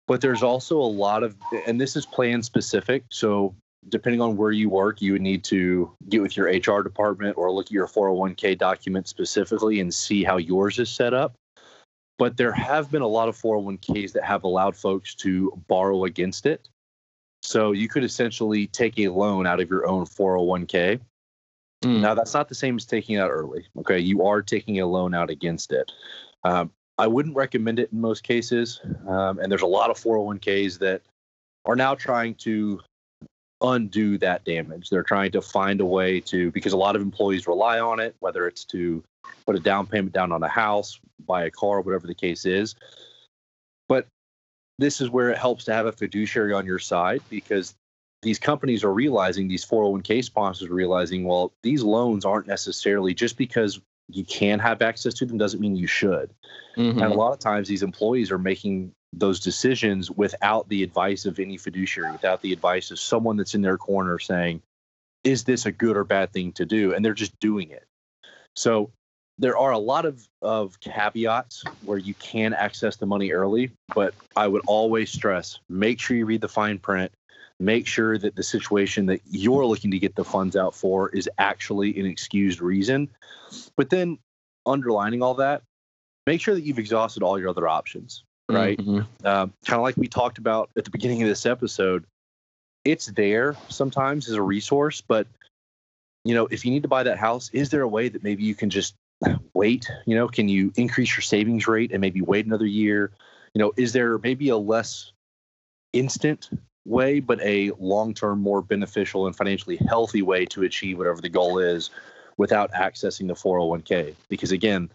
but 0.08 0.20
there's 0.20 0.44
also 0.44 0.78
a 0.78 0.82
lot 0.82 1.24
of, 1.24 1.36
and 1.68 1.80
this 1.80 1.96
is 1.96 2.06
plan 2.06 2.42
specific. 2.42 3.04
So 3.12 3.56
depending 3.90 4.20
on 4.20 4.36
where 4.36 4.52
you 4.52 4.70
work, 4.70 5.02
you 5.02 5.14
would 5.14 5.22
need 5.22 5.44
to 5.46 5.92
get 6.10 6.22
with 6.22 6.36
your 6.36 6.48
HR 6.48 6.84
department 6.84 7.38
or 7.38 7.52
look 7.52 7.68
at 7.68 7.72
your 7.72 7.88
401k 7.88 8.58
document 8.58 9.08
specifically 9.08 9.80
and 9.80 9.94
see 9.94 10.24
how 10.24 10.38
yours 10.38 10.80
is 10.80 10.90
set 10.90 11.14
up. 11.14 11.34
But 12.22 12.38
there 12.38 12.52
have 12.52 12.92
been 12.92 13.02
a 13.02 13.08
lot 13.08 13.30
of 13.30 13.36
401ks 13.36 14.12
that 14.12 14.24
have 14.24 14.44
allowed 14.44 14.76
folks 14.76 15.16
to 15.16 15.60
borrow 15.68 16.06
against 16.06 16.46
it. 16.46 16.70
So 17.42 17.72
you 17.72 17.88
could 17.88 18.04
essentially 18.04 18.68
take 18.68 19.00
a 19.00 19.08
loan 19.08 19.48
out 19.48 19.60
of 19.60 19.72
your 19.72 19.88
own 19.88 20.06
401k. 20.06 21.00
Mm. 21.84 22.00
Now, 22.00 22.14
that's 22.14 22.36
not 22.36 22.48
the 22.48 22.54
same 22.54 22.76
as 22.76 22.86
taking 22.86 23.18
out 23.18 23.32
early. 23.32 23.66
Okay. 23.80 23.98
You 23.98 24.24
are 24.24 24.44
taking 24.44 24.80
a 24.82 24.86
loan 24.86 25.16
out 25.16 25.32
against 25.32 25.74
it. 25.74 25.92
Um, 26.44 26.70
I 27.00 27.08
wouldn't 27.08 27.36
recommend 27.36 27.80
it 27.80 27.92
in 27.92 28.00
most 28.00 28.22
cases. 28.22 28.80
Um, 29.08 29.40
and 29.40 29.52
there's 29.52 29.64
a 29.64 29.66
lot 29.66 29.90
of 29.90 29.98
401ks 29.98 30.78
that 30.78 31.02
are 31.66 31.76
now 31.76 31.96
trying 31.96 32.36
to 32.36 32.82
undo 33.62 34.18
that 34.20 34.44
damage. 34.44 34.90
They're 34.90 35.04
trying 35.04 35.32
to 35.32 35.42
find 35.42 35.82
a 35.82 35.86
way 35.86 36.20
to, 36.22 36.52
because 36.52 36.74
a 36.74 36.78
lot 36.78 36.96
of 36.96 37.02
employees 37.02 37.48
rely 37.48 37.80
on 37.80 38.00
it, 38.00 38.16
whether 38.20 38.48
it's 38.48 38.66
to 38.66 39.04
put 39.46 39.56
a 39.56 39.60
down 39.60 39.88
payment 39.88 40.14
down 40.14 40.32
on 40.32 40.44
a 40.44 40.48
house, 40.48 41.00
buy 41.26 41.46
a 41.46 41.52
car, 41.52 41.82
whatever 41.82 42.08
the 42.08 42.16
case 42.16 42.46
is. 42.46 42.76
But 43.88 44.08
this 44.78 45.02
is 45.02 45.10
where 45.10 45.30
it 45.30 45.38
helps 45.38 45.66
to 45.66 45.74
have 45.74 45.86
a 45.86 45.92
fiduciary 45.92 46.54
on 46.54 46.66
your 46.66 46.80
side 46.80 47.22
because 47.30 47.76
these 48.22 48.40
companies 48.40 48.84
are 48.84 48.94
realizing 48.94 49.48
these 49.48 49.66
401k 49.66 50.24
sponsors 50.24 50.70
are 50.70 50.74
realizing 50.74 51.26
well 51.26 51.52
these 51.64 51.84
loans 51.84 52.26
aren't 52.26 52.48
necessarily 52.48 53.14
just 53.14 53.38
because 53.38 53.80
you 54.10 54.24
can 54.24 54.60
have 54.60 54.82
access 54.82 55.14
to 55.16 55.26
them 55.26 55.38
doesn't 55.38 55.60
mean 55.60 55.76
you 55.76 55.88
should 55.88 56.30
mm-hmm. 56.78 57.02
and 57.02 57.12
a 57.12 57.16
lot 57.16 57.34
of 57.34 57.40
times 57.40 57.68
these 57.68 57.84
employees 57.84 58.32
are 58.32 58.38
making 58.38 58.92
those 59.14 59.40
decisions 59.40 60.10
without 60.10 60.68
the 60.70 60.84
advice 60.84 61.26
of 61.26 61.40
any 61.40 61.58
fiduciary 61.58 62.12
without 62.12 62.42
the 62.42 62.54
advice 62.54 62.92
of 62.92 63.00
someone 63.00 63.38
that's 63.38 63.56
in 63.56 63.62
their 63.62 63.78
corner 63.78 64.20
saying 64.20 64.62
is 65.24 65.44
this 65.44 65.66
a 65.66 65.72
good 65.72 65.98
or 65.98 66.04
bad 66.04 66.32
thing 66.32 66.52
to 66.52 66.66
do 66.66 66.94
and 66.94 67.04
they're 67.04 67.14
just 67.14 67.38
doing 67.40 67.70
it 67.70 67.86
so 68.56 68.92
there 69.42 69.58
are 69.58 69.72
a 69.72 69.80
lot 69.80 70.06
of, 70.06 70.28
of 70.44 70.80
caveats 70.80 71.64
where 71.84 71.98
you 71.98 72.14
can 72.14 72.54
access 72.54 72.98
the 72.98 73.08
money 73.08 73.32
early, 73.32 73.72
but 73.96 74.14
I 74.36 74.48
would 74.48 74.62
always 74.68 75.12
stress 75.12 75.60
make 75.68 76.00
sure 76.00 76.16
you 76.16 76.26
read 76.26 76.42
the 76.42 76.48
fine 76.48 76.78
print. 76.78 77.12
Make 77.60 77.88
sure 77.88 78.18
that 78.18 78.36
the 78.36 78.44
situation 78.44 79.08
that 79.08 79.22
you're 79.30 79.66
looking 79.66 79.92
to 79.92 80.00
get 80.00 80.16
the 80.16 80.24
funds 80.24 80.56
out 80.56 80.76
for 80.76 81.10
is 81.10 81.30
actually 81.38 82.00
an 82.00 82.06
excused 82.06 82.62
reason. 82.62 83.10
But 83.76 83.90
then, 83.90 84.18
underlining 84.66 85.22
all 85.22 85.36
that, 85.36 85.62
make 86.26 86.42
sure 86.42 86.56
that 86.56 86.62
you've 86.62 86.80
exhausted 86.80 87.22
all 87.22 87.40
your 87.40 87.50
other 87.50 87.68
options, 87.68 88.24
right? 88.54 88.78
Mm-hmm. 88.78 89.00
Uh, 89.24 89.48
kind 89.66 89.80
of 89.80 89.82
like 89.82 89.98
we 89.98 90.08
talked 90.08 90.38
about 90.38 90.70
at 90.78 90.86
the 90.86 90.92
beginning 90.92 91.22
of 91.22 91.30
this 91.30 91.46
episode. 91.46 92.06
It's 92.84 93.08
there 93.08 93.56
sometimes 93.70 94.28
as 94.28 94.36
a 94.36 94.42
resource, 94.42 95.02
but 95.02 95.28
you 96.24 96.36
know, 96.36 96.48
if 96.48 96.66
you 96.66 96.72
need 96.72 96.84
to 96.84 96.90
buy 96.90 97.04
that 97.04 97.18
house, 97.18 97.50
is 97.54 97.70
there 97.70 97.82
a 97.82 97.88
way 97.88 98.10
that 98.10 98.24
maybe 98.24 98.44
you 98.44 98.56
can 98.56 98.70
just 98.70 98.96
wait? 99.54 99.90
You 100.06 100.16
know, 100.16 100.28
can 100.28 100.50
you 100.50 100.72
increase 100.76 101.16
your 101.16 101.22
savings 101.22 101.68
rate 101.68 101.92
and 101.92 102.02
maybe 102.02 102.22
wait 102.22 102.46
another 102.46 102.66
year? 102.66 103.12
You 103.54 103.60
know, 103.60 103.74
is 103.78 103.94
there 103.94 104.18
maybe 104.20 104.50
a 104.50 104.58
less 104.58 105.12
instant 105.94 106.50
way, 106.86 107.20
but 107.20 107.40
a 107.42 107.72
long 107.80 108.14
term, 108.14 108.40
more 108.42 108.62
beneficial 108.62 109.28
and 109.28 109.36
financially 109.36 109.78
healthy 109.88 110.22
way 110.22 110.46
to 110.48 110.64
achieve 110.64 110.98
whatever 110.98 111.22
the 111.22 111.30
goal 111.30 111.60
is 111.60 111.90
without 112.38 112.72
accessing 112.72 113.28
the 113.28 113.34
401k? 113.34 114.16
Because 114.30 114.52
again, 114.52 114.90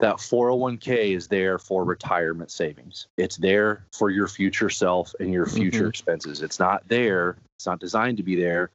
that 0.00 0.16
401k 0.16 1.16
is 1.16 1.26
there 1.26 1.58
for 1.58 1.84
retirement 1.84 2.50
savings. 2.50 3.08
It's 3.16 3.36
there 3.36 3.84
for 3.92 4.10
your 4.10 4.28
future 4.28 4.70
self 4.70 5.14
and 5.18 5.32
your 5.32 5.46
future 5.46 5.80
mm-hmm. 5.80 5.88
expenses. 5.88 6.42
It's 6.42 6.58
not 6.58 6.86
there, 6.88 7.36
it's 7.56 7.66
not 7.66 7.80
designed 7.80 8.16
to 8.18 8.22
be 8.22 8.36
there 8.36 8.70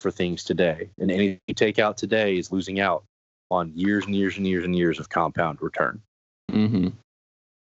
for 0.00 0.10
things 0.10 0.44
today. 0.44 0.88
And 0.98 1.10
anything 1.10 1.40
you 1.46 1.54
take 1.54 1.78
out 1.78 1.96
today 1.96 2.36
is 2.36 2.52
losing 2.52 2.80
out 2.80 3.04
on 3.50 3.72
years 3.74 4.06
and 4.06 4.14
years 4.14 4.36
and 4.36 4.46
years 4.46 4.64
and 4.64 4.76
years 4.76 5.00
of 5.00 5.08
compound 5.08 5.60
return. 5.60 6.00
Mm-hmm. 6.52 6.88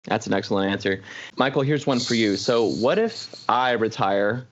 That's 0.06 0.28
an 0.28 0.34
excellent 0.34 0.72
answer. 0.72 1.02
Michael, 1.36 1.62
here's 1.62 1.86
one 1.86 2.00
for 2.00 2.16
you. 2.16 2.38
So, 2.38 2.66
what 2.66 2.98
if 2.98 3.34
I 3.50 3.72
retire 3.72 4.48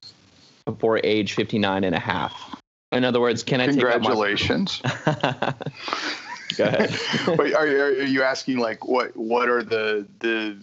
before 0.65 0.99
age 1.03 1.33
59 1.33 1.83
and 1.83 1.95
a 1.95 1.99
half? 1.99 2.59
In 2.91 3.03
other 3.03 3.19
words, 3.19 3.43
can 3.43 3.61
I 3.61 3.67
Congratulations. 3.67 4.81
take 6.49 6.57
Congratulations. 6.57 7.25
Go 7.25 7.33
ahead. 7.33 7.39
Wait, 7.39 7.53
are, 7.53 7.67
you, 7.67 7.81
are 7.81 8.03
you 8.03 8.23
asking 8.23 8.57
like 8.57 8.85
what 8.85 9.15
what 9.15 9.49
are 9.49 9.63
the 9.63 10.07
the 10.19 10.57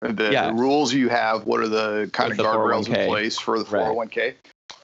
the, 0.00 0.30
yeah. 0.32 0.50
rules 0.50 0.92
you 0.92 1.08
have? 1.08 1.46
What 1.46 1.60
are 1.60 1.68
the 1.68 2.08
kind 2.12 2.30
With 2.30 2.40
of 2.40 2.46
guardrails 2.46 2.86
in 2.86 3.08
place 3.08 3.38
for 3.38 3.58
the 3.58 3.64
401k? 3.64 4.16
Right. 4.16 4.36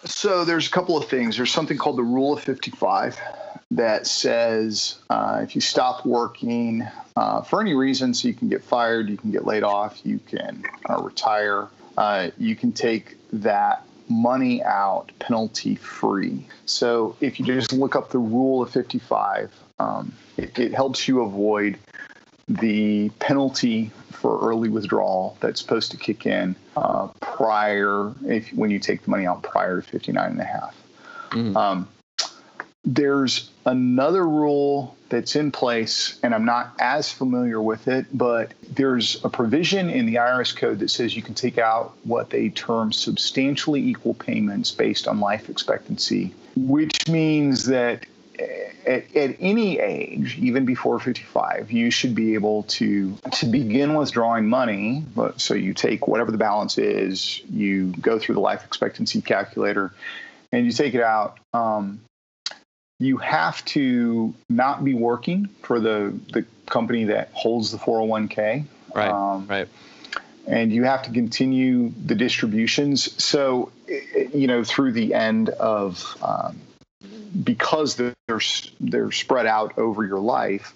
So 0.05 0.45
there's 0.45 0.67
a 0.67 0.71
couple 0.71 0.97
of 0.97 1.09
things. 1.09 1.37
There's 1.37 1.53
something 1.53 1.79
called 1.79 1.99
the 1.99 2.03
Rule 2.03 2.37
of 2.37 2.43
55 2.43 3.19
that 3.71 4.07
says 4.07 4.99
uh, 5.11 5.41
if 5.43 5.55
you 5.55 5.61
stop 5.61 6.05
working 6.05 6.87
uh, 7.17 7.43
for 7.43 7.61
any 7.61 7.75
reason, 7.75 8.13
so 8.13 8.29
you 8.29 8.35
can 8.35 8.49
get 8.49 8.63
fired, 8.63 9.09
you 9.09 9.17
can 9.17 9.31
get 9.31 9.47
laid 9.47 9.63
off, 9.63 10.01
you 10.05 10.19
can 10.19 10.65
uh, 10.89 11.01
retire, 11.01 11.69
uh, 11.97 12.31
you 12.37 12.57
can 12.57 12.73
take 12.73 13.17
that 13.33 13.87
money 14.09 14.63
out 14.63 15.11
penalty 15.19 15.77
free. 15.77 16.47
So 16.67 17.17
if 17.21 17.41
you 17.41 17.47
just 17.47 17.73
look 17.73 17.97
up 17.97 18.11
the 18.11 18.19
Rule 18.19 18.63
of 18.63 18.71
55, 18.71 19.53
um, 19.79 20.13
it, 20.37 20.59
it 20.59 20.75
helps 20.75 21.09
you 21.09 21.23
avoid 21.23 21.79
the 22.49 23.09
penalty 23.19 23.91
for 24.11 24.41
early 24.41 24.69
withdrawal 24.69 25.37
that's 25.41 25.61
supposed 25.61 25.91
to 25.91 25.97
kick 25.97 26.27
in 26.27 26.55
uh, 26.77 27.09
prior 27.21 28.13
if 28.27 28.49
when 28.51 28.71
you 28.71 28.79
take 28.79 29.03
the 29.03 29.11
money 29.11 29.27
out 29.27 29.43
prior 29.43 29.81
to 29.81 29.87
59 29.87 30.31
and 30.31 30.41
a 30.41 30.45
half. 30.45 30.77
Mm-hmm. 31.31 31.57
Um, 31.57 31.89
there's 32.85 33.51
another 33.65 34.27
rule 34.27 34.97
that's 35.09 35.37
in 35.37 35.51
place, 35.51 36.19
and 36.23 36.35
I'm 36.35 36.45
not 36.45 36.75
as 36.79 37.11
familiar 37.11 37.61
with 37.61 37.89
it, 37.89 38.07
but 38.13 38.53
there's 38.71 39.25
a 39.25 39.29
provision 39.29 39.89
in 39.89 40.07
the 40.07 40.17
IRS 40.17 40.55
code 40.55 40.81
that 40.81 40.91
says 40.91 41.17
you 41.17 41.23
can 41.23 41.35
take 41.35 41.57
out 41.57 41.95
what 42.05 42.31
they 42.31 42.51
term 42.51 42.93
substantially 42.93 43.81
equal 43.81 44.15
payments 44.15 44.71
based 44.71 45.09
on 45.09 45.21
life 45.21 45.49
expectancy, 45.49 46.35
which 46.57 47.09
means 47.09 47.67
that 47.67 48.07
at, 48.39 49.17
at, 49.17 49.37
any 49.41 49.79
age, 49.79 50.37
even 50.39 50.65
before 50.65 50.99
55, 50.99 51.71
you 51.71 51.91
should 51.91 52.15
be 52.15 52.35
able 52.35 52.65
to 52.65 53.17
to 53.33 53.47
begin 53.47 53.95
withdrawing 53.95 54.49
money. 54.49 55.05
But 55.15 55.41
so 55.41 55.55
you 55.55 55.75
take 55.75 56.07
whatever 56.07 56.31
the 56.31 56.39
balance 56.39 56.79
is, 56.79 57.41
you 57.51 57.93
go 58.01 58.19
through 58.19 58.35
the 58.35 58.41
life 58.41 58.65
expectancy 58.65 59.21
calculator, 59.21 59.93
and 60.53 60.67
you 60.67 60.73
take 60.73 60.95
it 60.95 61.03
out. 61.03 61.39
Um, 61.53 62.01
you 62.99 63.19
have 63.19 63.65
to 63.67 64.35
not 64.49 64.85
be 64.85 64.95
working 64.95 65.49
for 65.63 65.81
the 65.81 66.19
the 66.33 66.45
company 66.67 67.05
that 67.05 67.31
holds 67.33 67.71
the 67.71 67.79
401k. 67.79 68.65
Right. 68.95 69.11
Um, 69.11 69.47
right. 69.47 69.69
And 70.47 70.73
you 70.73 70.85
have 70.85 71.03
to 71.03 71.11
continue 71.11 71.91
the 72.05 72.15
distributions. 72.15 73.23
So, 73.23 73.73
you 74.35 74.47
know, 74.47 74.63
through 74.63 74.93
the 74.93 75.15
end 75.15 75.49
of 75.49 76.17
um, 76.23 76.61
because 77.43 77.97
they're 77.97 78.41
they're 78.81 79.13
spread 79.13 79.47
out 79.47 79.77
over 79.79 80.05
your 80.05 80.21
life. 80.21 80.75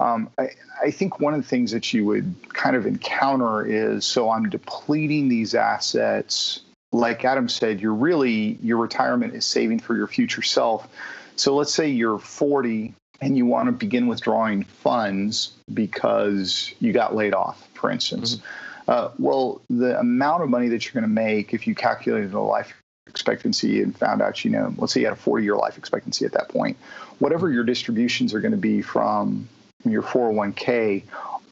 Um, 0.00 0.30
I, 0.38 0.50
I, 0.82 0.90
think 0.90 1.20
one 1.20 1.34
of 1.34 1.42
the 1.42 1.46
things 1.46 1.72
that 1.72 1.92
you 1.92 2.06
would 2.06 2.34
kind 2.54 2.74
of 2.74 2.86
encounter 2.86 3.66
is 3.66 4.06
so 4.06 4.30
I'm 4.30 4.48
depleting 4.48 5.28
these 5.28 5.54
assets. 5.54 6.60
Like 6.92 7.24
Adam 7.24 7.50
said, 7.50 7.80
you're 7.80 7.94
really 7.94 8.58
your 8.62 8.78
retirement 8.78 9.34
is 9.34 9.44
saving 9.44 9.80
for 9.80 9.94
your 9.94 10.06
future 10.06 10.42
self. 10.42 10.88
So 11.36 11.54
let's 11.54 11.72
say 11.72 11.88
you're 11.88 12.18
40 12.18 12.94
and 13.20 13.36
you 13.36 13.44
want 13.44 13.66
to 13.66 13.72
begin 13.72 14.06
withdrawing 14.06 14.64
funds 14.64 15.52
because 15.72 16.72
you 16.80 16.92
got 16.92 17.14
laid 17.14 17.34
off, 17.34 17.68
for 17.74 17.90
instance. 17.90 18.36
Mm-hmm. 18.36 18.46
Uh, 18.90 19.10
well, 19.18 19.60
the 19.70 19.98
amount 20.00 20.42
of 20.42 20.48
money 20.48 20.68
that 20.68 20.84
you're 20.84 20.94
going 20.94 21.02
to 21.02 21.08
make 21.08 21.54
if 21.54 21.66
you 21.66 21.74
calculated 21.74 22.32
a 22.32 22.40
life 22.40 22.74
expectancy 23.10 23.82
and 23.82 23.96
found 23.96 24.22
out, 24.22 24.44
you 24.44 24.50
know, 24.50 24.72
let's 24.78 24.94
say 24.94 25.00
you 25.00 25.06
had 25.06 25.12
a 25.12 25.20
40 25.20 25.44
year 25.44 25.56
life 25.56 25.76
expectancy 25.76 26.24
at 26.24 26.32
that 26.32 26.48
point, 26.48 26.76
whatever 27.18 27.50
your 27.50 27.64
distributions 27.64 28.32
are 28.32 28.40
going 28.40 28.52
to 28.52 28.58
be 28.58 28.80
from 28.80 29.48
your 29.84 30.02
401k 30.02 31.02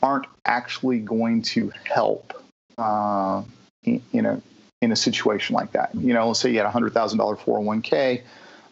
aren't 0.02 0.26
actually 0.46 1.00
going 1.00 1.42
to 1.42 1.72
help, 1.84 2.32
uh, 2.78 3.42
in, 3.84 4.00
you 4.12 4.22
know, 4.22 4.40
in 4.80 4.92
a 4.92 4.96
situation 4.96 5.54
like 5.54 5.72
that. 5.72 5.90
You 5.94 6.14
know, 6.14 6.28
let's 6.28 6.40
say 6.40 6.50
you 6.50 6.58
had 6.58 6.66
a 6.66 6.70
$100,000 6.70 6.92
401k, 6.92 8.22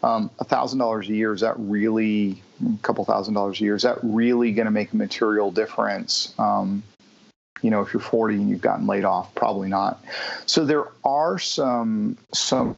um, 0.02 0.30
$1,000 0.40 1.08
a 1.08 1.12
year, 1.12 1.34
is 1.34 1.40
that 1.40 1.54
really, 1.58 2.42
a 2.64 2.78
couple 2.82 3.04
thousand 3.04 3.34
dollars 3.34 3.60
a 3.60 3.64
year, 3.64 3.74
is 3.74 3.82
that 3.82 3.98
really 4.02 4.52
going 4.52 4.66
to 4.66 4.70
make 4.70 4.92
a 4.92 4.96
material 4.96 5.50
difference? 5.50 6.32
Um, 6.38 6.82
you 7.62 7.70
know, 7.70 7.80
if 7.80 7.92
you're 7.92 8.00
40 8.00 8.34
and 8.34 8.50
you've 8.50 8.60
gotten 8.60 8.86
laid 8.86 9.04
off, 9.04 9.34
probably 9.34 9.68
not. 9.68 10.04
So 10.46 10.64
there 10.64 10.86
are 11.04 11.38
some 11.38 12.16
some 12.32 12.76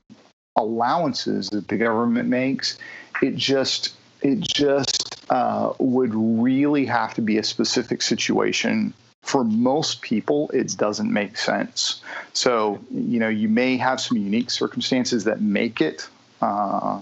allowances 0.56 1.50
that 1.50 1.68
the 1.68 1.76
government 1.76 2.28
makes. 2.28 2.78
It 3.22 3.36
just 3.36 3.94
it 4.22 4.40
just 4.40 5.24
uh, 5.30 5.72
would 5.78 6.14
really 6.14 6.84
have 6.86 7.14
to 7.14 7.22
be 7.22 7.38
a 7.38 7.42
specific 7.42 8.02
situation. 8.02 8.92
For 9.22 9.44
most 9.44 10.00
people, 10.00 10.50
it 10.54 10.74
doesn't 10.76 11.12
make 11.12 11.36
sense. 11.36 12.02
So 12.32 12.80
you 12.90 13.18
know, 13.18 13.28
you 13.28 13.48
may 13.48 13.76
have 13.76 14.00
some 14.00 14.16
unique 14.18 14.50
circumstances 14.50 15.24
that 15.24 15.40
make 15.40 15.80
it 15.80 16.08
uh, 16.40 17.00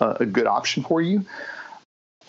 a, 0.00 0.16
a 0.20 0.26
good 0.26 0.46
option 0.46 0.82
for 0.82 1.00
you. 1.00 1.24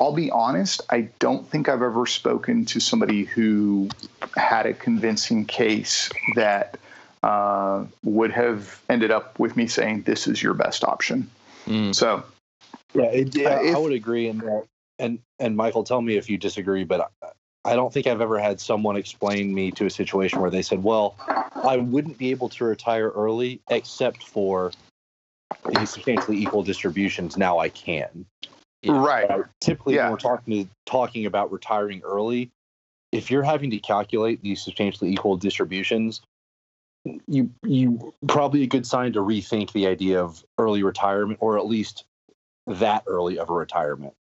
I'll 0.04 0.12
be 0.12 0.30
honest, 0.32 0.82
I 0.90 1.08
don't 1.20 1.48
think 1.48 1.70
I've 1.70 1.82
ever 1.82 2.06
spoken 2.06 2.66
to 2.66 2.82
somebody 2.82 3.24
who 3.24 3.88
had 4.36 4.66
a 4.66 4.74
convincing 4.74 5.46
case 5.46 6.10
that 6.36 6.78
uh, 7.24 7.86
would 8.04 8.32
have 8.32 8.82
ended 8.90 9.12
up 9.12 9.40
with 9.40 9.56
me 9.56 9.66
saying 9.66 10.02
this 10.02 10.28
is 10.28 10.44
your 10.44 10.56
best 10.56 10.84
option. 10.84 11.30
Mm. 11.68 11.96
So, 11.96 12.22
yeah, 12.94 13.06
it, 13.06 13.34
yeah 13.34 13.62
if, 13.62 13.78
I 13.78 13.80
would 13.80 13.94
agree 13.94 14.28
in 14.28 14.40
that. 14.40 14.66
And 15.00 15.20
and 15.40 15.56
Michael, 15.56 15.86
tell 15.86 16.02
me 16.02 16.18
if 16.18 16.30
you 16.30 16.38
disagree, 16.38 16.84
but 16.84 17.10
I, 17.24 17.72
I 17.72 17.76
don't 17.78 17.94
think 17.94 18.06
I've 18.06 18.20
ever 18.20 18.40
had 18.40 18.60
someone 18.60 18.98
explain 18.98 19.54
me 19.54 19.72
to 19.72 19.86
a 19.86 19.90
situation 19.90 20.42
where 20.42 20.52
they 20.52 20.64
said, 20.64 20.84
"Well, 20.84 21.16
I 21.64 21.78
wouldn't 21.78 22.18
be 22.18 22.32
able 22.32 22.50
to 22.50 22.66
retire 22.66 23.10
early 23.12 23.62
except 23.70 24.28
for 24.28 24.74
these 25.78 25.92
substantially 25.92 26.40
equal 26.40 26.62
distributions. 26.62 27.38
Now 27.38 27.60
I 27.60 27.70
can." 27.70 28.26
Right. 28.86 29.30
Uh, 29.30 29.44
typically, 29.62 29.96
yeah. 29.96 30.04
when 30.04 30.14
we're 30.14 30.18
talking 30.18 30.70
talking 30.86 31.26
about 31.26 31.52
retiring 31.52 32.02
early, 32.04 32.52
if 33.12 33.32
you're 33.32 33.44
having 33.44 33.72
to 33.72 33.80
calculate 33.80 34.42
these 34.42 34.62
substantially 34.62 35.12
equal 35.12 35.38
distributions, 35.38 36.22
you 37.28 37.50
you 37.64 38.14
probably 38.28 38.64
a 38.64 38.68
good 38.68 38.86
sign 38.86 39.14
to 39.14 39.20
rethink 39.20 39.72
the 39.72 39.88
idea 39.88 40.22
of 40.22 40.44
early 40.58 40.84
retirement, 40.84 41.40
or 41.42 41.58
at 41.58 41.66
least 41.66 42.06
that 42.68 43.04
early 43.08 43.40
of 43.40 43.50
a 43.50 43.54
retirement. 43.54 44.14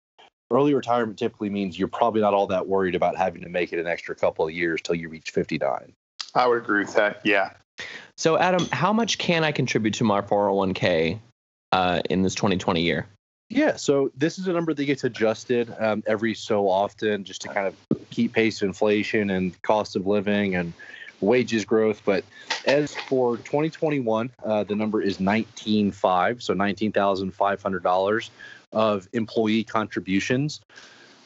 Early 0.51 0.73
retirement 0.73 1.17
typically 1.17 1.49
means 1.49 1.79
you're 1.79 1.87
probably 1.87 2.21
not 2.21 2.33
all 2.33 2.47
that 2.47 2.67
worried 2.67 2.95
about 2.95 3.17
having 3.17 3.41
to 3.41 3.49
make 3.49 3.73
it 3.73 3.79
an 3.79 3.87
extra 3.87 4.13
couple 4.13 4.45
of 4.45 4.53
years 4.53 4.81
till 4.81 4.95
you 4.95 5.09
reach 5.09 5.31
59. 5.31 5.93
I 6.35 6.47
would 6.47 6.57
agree 6.59 6.83
with 6.83 6.93
that. 6.93 7.21
Yeah. 7.23 7.53
So, 8.17 8.37
Adam, 8.37 8.67
how 8.71 8.93
much 8.93 9.17
can 9.17 9.43
I 9.43 9.51
contribute 9.51 9.95
to 9.95 10.03
my 10.03 10.21
401k 10.21 11.19
uh, 11.71 12.01
in 12.09 12.21
this 12.21 12.35
2020 12.35 12.81
year? 12.81 13.07
Yeah, 13.49 13.75
so 13.75 14.11
this 14.17 14.39
is 14.39 14.47
a 14.47 14.53
number 14.53 14.73
that 14.73 14.85
gets 14.85 15.03
adjusted 15.03 15.73
um, 15.79 16.03
every 16.07 16.33
so 16.33 16.67
often 16.67 17.23
just 17.23 17.41
to 17.43 17.49
kind 17.49 17.67
of 17.67 17.75
keep 18.09 18.33
pace 18.33 18.61
with 18.61 18.69
inflation 18.69 19.29
and 19.29 19.59
cost 19.61 19.95
of 19.95 20.07
living 20.07 20.55
and 20.55 20.73
wages 21.21 21.65
growth. 21.65 22.01
But 22.05 22.23
as 22.65 22.93
for 22.93 23.37
2021, 23.37 24.31
uh, 24.43 24.63
the 24.63 24.75
number 24.75 25.01
is 25.01 25.17
19.5, 25.17 26.41
so 26.41 26.53
$19,500 26.53 28.29
of 28.71 29.07
employee 29.13 29.63
contributions. 29.63 30.61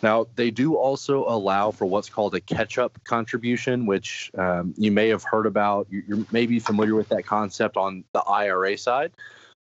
Now, 0.03 0.27
they 0.35 0.51
do 0.51 0.75
also 0.75 1.25
allow 1.27 1.71
for 1.71 1.85
what's 1.85 2.09
called 2.09 2.35
a 2.35 2.39
catch 2.39 2.77
up 2.77 3.03
contribution, 3.03 3.85
which 3.85 4.31
um, 4.37 4.73
you 4.77 4.91
may 4.91 5.07
have 5.09 5.23
heard 5.23 5.47
about. 5.47 5.87
You're 5.89 6.25
maybe 6.31 6.59
familiar 6.59 6.93
with 6.93 7.09
that 7.09 7.25
concept 7.25 7.77
on 7.77 8.03
the 8.13 8.19
IRA 8.19 8.77
side. 8.77 9.11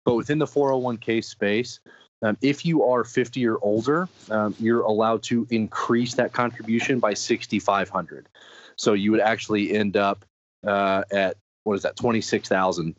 But 0.05 0.15
within 0.15 0.39
the 0.39 0.47
401k 0.47 1.23
space, 1.23 1.79
um, 2.21 2.37
if 2.41 2.65
you 2.65 2.83
are 2.83 3.03
50 3.03 3.45
or 3.47 3.57
older, 3.61 4.07
um, 4.29 4.55
you're 4.59 4.81
allowed 4.81 5.23
to 5.23 5.47
increase 5.49 6.13
that 6.15 6.33
contribution 6.33 6.99
by 6.99 7.13
6,500. 7.13 8.27
So 8.75 8.93
you 8.93 9.11
would 9.11 9.21
actually 9.21 9.73
end 9.73 9.97
up 9.97 10.23
uh, 10.65 11.03
at 11.11 11.37
what 11.63 11.75
is 11.75 11.83
that 11.83 11.95
26,000 11.95 12.95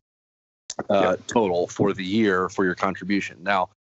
uh, 0.89 1.17
total 1.27 1.69
for 1.69 1.93
the 1.93 2.05
year 2.05 2.49
for 2.49 2.65
your 2.65 2.75
contribution. 2.75 3.39
Now, 3.43 3.71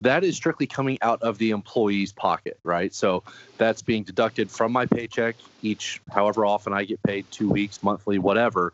that 0.00 0.24
is 0.24 0.36
strictly 0.36 0.66
coming 0.66 0.98
out 1.00 1.22
of 1.22 1.38
the 1.38 1.50
employee's 1.50 2.12
pocket, 2.12 2.58
right? 2.64 2.92
So 2.92 3.22
that's 3.56 3.82
being 3.82 4.02
deducted 4.02 4.50
from 4.50 4.72
my 4.72 4.84
paycheck 4.86 5.36
each, 5.62 6.00
however 6.10 6.44
often 6.44 6.72
I 6.72 6.84
get 6.84 7.00
paid, 7.04 7.24
two 7.30 7.48
weeks, 7.48 7.82
monthly, 7.82 8.18
whatever. 8.18 8.72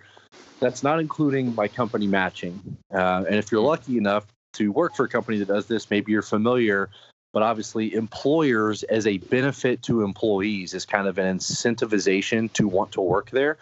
That's 0.61 0.83
not 0.83 1.01
including 1.01 1.55
my 1.55 1.69
company 1.69 2.07
matching. 2.07 2.79
Uh, 2.93 3.25
and 3.27 3.37
if 3.37 3.53
you're 3.53 3.61
lucky 3.61 3.99
enough 3.99 4.27
to 4.55 4.73
work 4.73 4.95
for 4.95 5.05
a 5.05 5.09
company 5.09 5.39
that 5.39 5.49
does 5.49 5.67
this, 5.67 5.91
maybe 5.91 6.13
you're 6.13 6.23
familiar. 6.23 6.91
But 7.33 7.43
obviously, 7.43 7.95
employers 7.95 8.83
as 8.85 9.07
a 9.07 9.19
benefit 9.19 9.83
to 9.85 10.03
employees 10.03 10.73
is 10.73 10.87
kind 10.87 11.07
of 11.07 11.19
an 11.19 11.39
incentivization 11.39 12.53
to 12.55 12.67
want 12.67 12.93
to 12.93 13.01
work 13.01 13.31
there. 13.31 13.59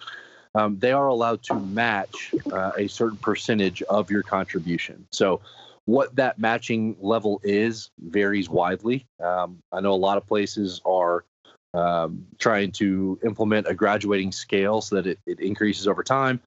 Um, 0.55 0.78
they 0.78 0.93
are 0.93 1.09
allowed 1.09 1.43
to 1.45 1.55
match 1.55 2.35
uh, 2.52 2.73
a 2.78 2.88
certain 2.88 3.19
percentage 3.19 3.83
of 3.83 4.11
your 4.11 4.23
contribution. 4.23 5.07
So 5.11 5.40
what 5.85 6.14
that 6.16 6.38
matching 6.38 6.97
level 7.00 7.40
is 7.45 7.90
varies 7.99 8.49
widely. 8.49 9.07
Um, 9.23 9.59
I 9.73 9.81
know 9.81 9.93
a 9.93 9.95
lot 9.95 10.16
of 10.16 10.26
places 10.26 10.81
are 10.87 11.25
um, 11.75 12.26
trying 12.38 12.73
to 12.73 13.19
implement 13.25 13.66
a 13.66 13.75
graduating 13.75 14.33
scale 14.33 14.81
so 14.81 14.97
that 14.97 15.07
it, 15.07 15.19
it 15.26 15.40
increases 15.40 15.87
over 15.87 16.02
time. 16.02 16.40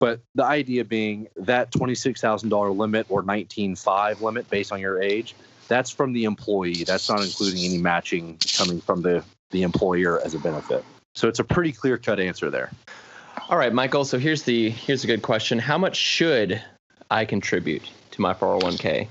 But 0.00 0.20
the 0.34 0.44
idea 0.44 0.84
being 0.84 1.28
that 1.36 1.70
$26,000 1.70 2.76
limit 2.76 3.06
or 3.08 3.22
19.5 3.22 4.20
limit 4.20 4.50
based 4.50 4.72
on 4.72 4.80
your 4.80 5.00
age, 5.00 5.34
that's 5.68 5.90
from 5.90 6.12
the 6.12 6.24
employee. 6.24 6.82
That's 6.84 7.08
not 7.08 7.22
including 7.22 7.64
any 7.64 7.78
matching 7.78 8.38
coming 8.56 8.80
from 8.80 9.02
the, 9.02 9.22
the 9.50 9.62
employer 9.62 10.20
as 10.24 10.34
a 10.34 10.38
benefit. 10.38 10.84
So 11.14 11.28
it's 11.28 11.38
a 11.38 11.44
pretty 11.44 11.72
clear 11.72 11.98
cut 11.98 12.18
answer 12.18 12.50
there. 12.50 12.70
All 13.48 13.58
right, 13.58 13.72
Michael. 13.72 14.04
So 14.04 14.18
here's 14.18 14.42
the 14.42 14.70
here's 14.70 15.04
a 15.04 15.06
good 15.06 15.22
question. 15.22 15.58
How 15.58 15.78
much 15.78 15.96
should 15.96 16.60
I 17.10 17.24
contribute? 17.24 17.82
to 18.12 18.20
my 18.20 18.34
401k? 18.34 19.08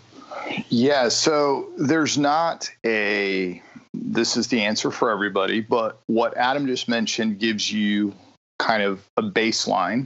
Yeah, 0.70 1.10
so 1.10 1.70
there's 1.78 2.18
not 2.18 2.70
a 2.86 3.62
this 3.94 4.38
is 4.38 4.48
the 4.48 4.62
answer 4.62 4.92
for 4.92 5.10
everybody, 5.10 5.62
but 5.62 6.00
what 6.06 6.38
Adam 6.38 6.68
just 6.68 6.88
mentioned 6.88 7.40
gives 7.40 7.72
you 7.72 8.14
kind 8.60 8.84
of 8.84 9.02
a 9.18 9.24
baseline. 9.24 10.06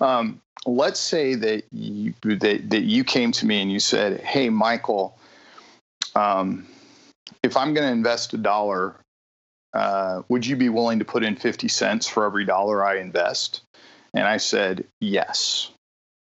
Um, 0.00 0.40
let's 0.66 1.00
say 1.00 1.34
that 1.34 1.64
you 1.72 2.14
that, 2.22 2.70
that 2.70 2.82
you 2.82 3.04
came 3.04 3.32
to 3.32 3.46
me 3.46 3.62
and 3.62 3.70
you 3.70 3.80
said, 3.80 4.20
"Hey, 4.20 4.48
Michael, 4.48 5.18
um, 6.14 6.66
if 7.42 7.56
I'm 7.56 7.74
going 7.74 7.86
to 7.86 7.92
invest 7.92 8.32
a 8.34 8.38
dollar, 8.38 8.96
uh, 9.74 10.22
would 10.28 10.46
you 10.46 10.56
be 10.56 10.68
willing 10.68 10.98
to 10.98 11.04
put 11.04 11.24
in 11.24 11.36
50 11.36 11.68
cents 11.68 12.08
for 12.08 12.24
every 12.24 12.44
dollar 12.44 12.84
I 12.84 12.98
invest?" 12.98 13.62
And 14.14 14.26
I 14.26 14.36
said, 14.36 14.84
"Yes." 15.00 15.70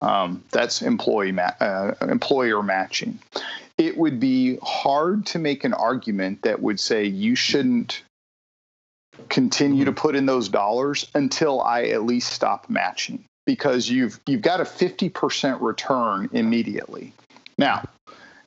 Um, 0.01 0.45
that's 0.53 0.81
employee 0.81 1.33
ma- 1.33 1.59
uh, 1.61 1.95
employer 2.03 2.63
matching. 2.63 3.19
It 3.79 3.97
would 3.97 4.21
be 4.21 4.59
hard 4.63 5.27
to 5.27 5.41
make 5.41 5.65
an 5.65 5.75
argument 5.75 6.43
that 6.43 6.63
would 6.63 6.79
say 6.79 7.05
you 7.05 7.35
shouldn't 7.35 8.03
continue 9.29 9.85
to 9.85 9.93
put 9.93 10.15
in 10.15 10.27
those 10.27 10.49
dollars 10.49 11.05
until 11.15 11.61
I 11.61 11.87
at 11.87 12.05
least 12.05 12.33
stop 12.33 12.71
matching 12.71 13.25
because 13.49 13.89
you've 13.89 14.21
you've 14.27 14.43
got 14.43 14.61
a 14.61 14.65
50% 14.65 15.63
return 15.63 16.29
immediately. 16.35 17.15
Now, 17.57 17.89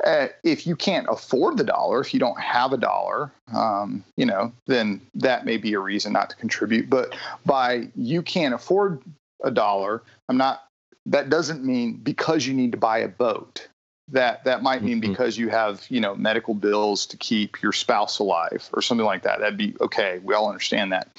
uh, 0.05 0.27
if 0.43 0.67
you 0.67 0.75
can't 0.75 1.07
afford 1.09 1.57
the 1.57 1.63
dollar, 1.63 2.01
if 2.01 2.13
you 2.13 2.19
don't 2.19 2.39
have 2.39 2.71
a 2.71 2.77
dollar, 2.77 3.31
um, 3.51 4.03
you 4.15 4.27
know, 4.27 4.53
then 4.67 5.01
that 5.15 5.43
may 5.43 5.57
be 5.57 5.73
a 5.73 5.79
reason 5.79 6.13
not 6.13 6.29
to 6.29 6.35
contribute. 6.35 6.87
But 6.87 7.15
by 7.47 7.89
you 7.95 8.21
can't 8.21 8.53
afford 8.53 9.01
a 9.43 9.49
dollar, 9.49 10.03
I'm 10.29 10.37
not 10.37 10.67
that 11.07 11.31
doesn't 11.31 11.65
mean 11.65 11.95
because 11.95 12.45
you 12.45 12.53
need 12.53 12.73
to 12.73 12.77
buy 12.77 12.99
a 12.99 13.07
boat. 13.07 13.67
That 14.09 14.43
that 14.43 14.61
might 14.61 14.83
mean 14.83 15.01
mm-hmm. 15.01 15.13
because 15.13 15.35
you 15.35 15.49
have 15.49 15.83
you 15.89 15.99
know 15.99 16.13
medical 16.13 16.53
bills 16.53 17.07
to 17.07 17.17
keep 17.17 17.59
your 17.63 17.73
spouse 17.73 18.19
alive 18.19 18.69
or 18.71 18.83
something 18.83 19.07
like 19.07 19.23
that. 19.23 19.39
That'd 19.39 19.57
be 19.57 19.73
okay. 19.81 20.19
We 20.23 20.35
all 20.35 20.47
understand 20.47 20.91
that. 20.91 21.09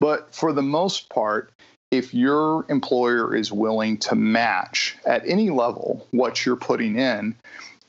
But 0.00 0.34
for 0.34 0.52
the 0.52 0.62
most 0.62 1.10
part, 1.10 1.52
if 1.90 2.14
your 2.14 2.64
employer 2.68 3.34
is 3.34 3.50
willing 3.50 3.98
to 3.98 4.14
match 4.14 4.96
at 5.04 5.22
any 5.26 5.50
level 5.50 6.06
what 6.12 6.46
you're 6.46 6.56
putting 6.56 6.96
in, 6.96 7.34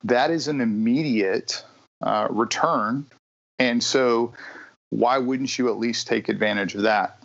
that 0.03 0.31
is 0.31 0.47
an 0.47 0.61
immediate 0.61 1.63
uh, 2.01 2.27
return. 2.29 3.05
And 3.59 3.83
so, 3.83 4.33
why 4.89 5.19
wouldn't 5.19 5.57
you 5.57 5.69
at 5.69 5.77
least 5.77 6.07
take 6.07 6.29
advantage 6.29 6.73
of 6.73 6.81
that? 6.81 7.21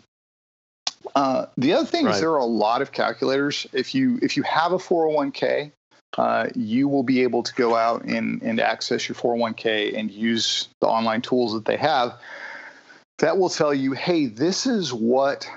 Uh, 1.15 1.47
the 1.57 1.73
other 1.73 1.87
thing 1.87 2.05
right. 2.05 2.15
is 2.15 2.21
there 2.21 2.33
are 2.33 2.39
a 2.39 2.45
lot 2.45 2.83
of 2.83 2.93
calculators. 2.93 3.67
If 3.73 3.95
you 3.95 4.19
if 4.23 4.37
you 4.37 4.43
have 4.43 4.73
a 4.73 4.79
401k, 4.79 5.71
uh, 6.19 6.49
you 6.55 6.89
will 6.89 7.03
be 7.03 7.23
able 7.23 7.43
to 7.43 7.55
go 7.55 7.75
out 7.75 8.05
and, 8.05 8.43
and 8.43 8.61
access 8.61 9.09
your 9.09 9.17
401k 9.17 9.99
and 9.99 10.11
use 10.11 10.69
the 10.81 10.87
online 10.87 11.23
tools 11.23 11.53
that 11.55 11.65
they 11.65 11.77
have. 11.77 12.15
That 13.19 13.39
will 13.39 13.49
tell 13.49 13.73
you, 13.73 13.93
hey, 13.93 14.27
this 14.27 14.67
is 14.67 14.93
what 14.93 15.49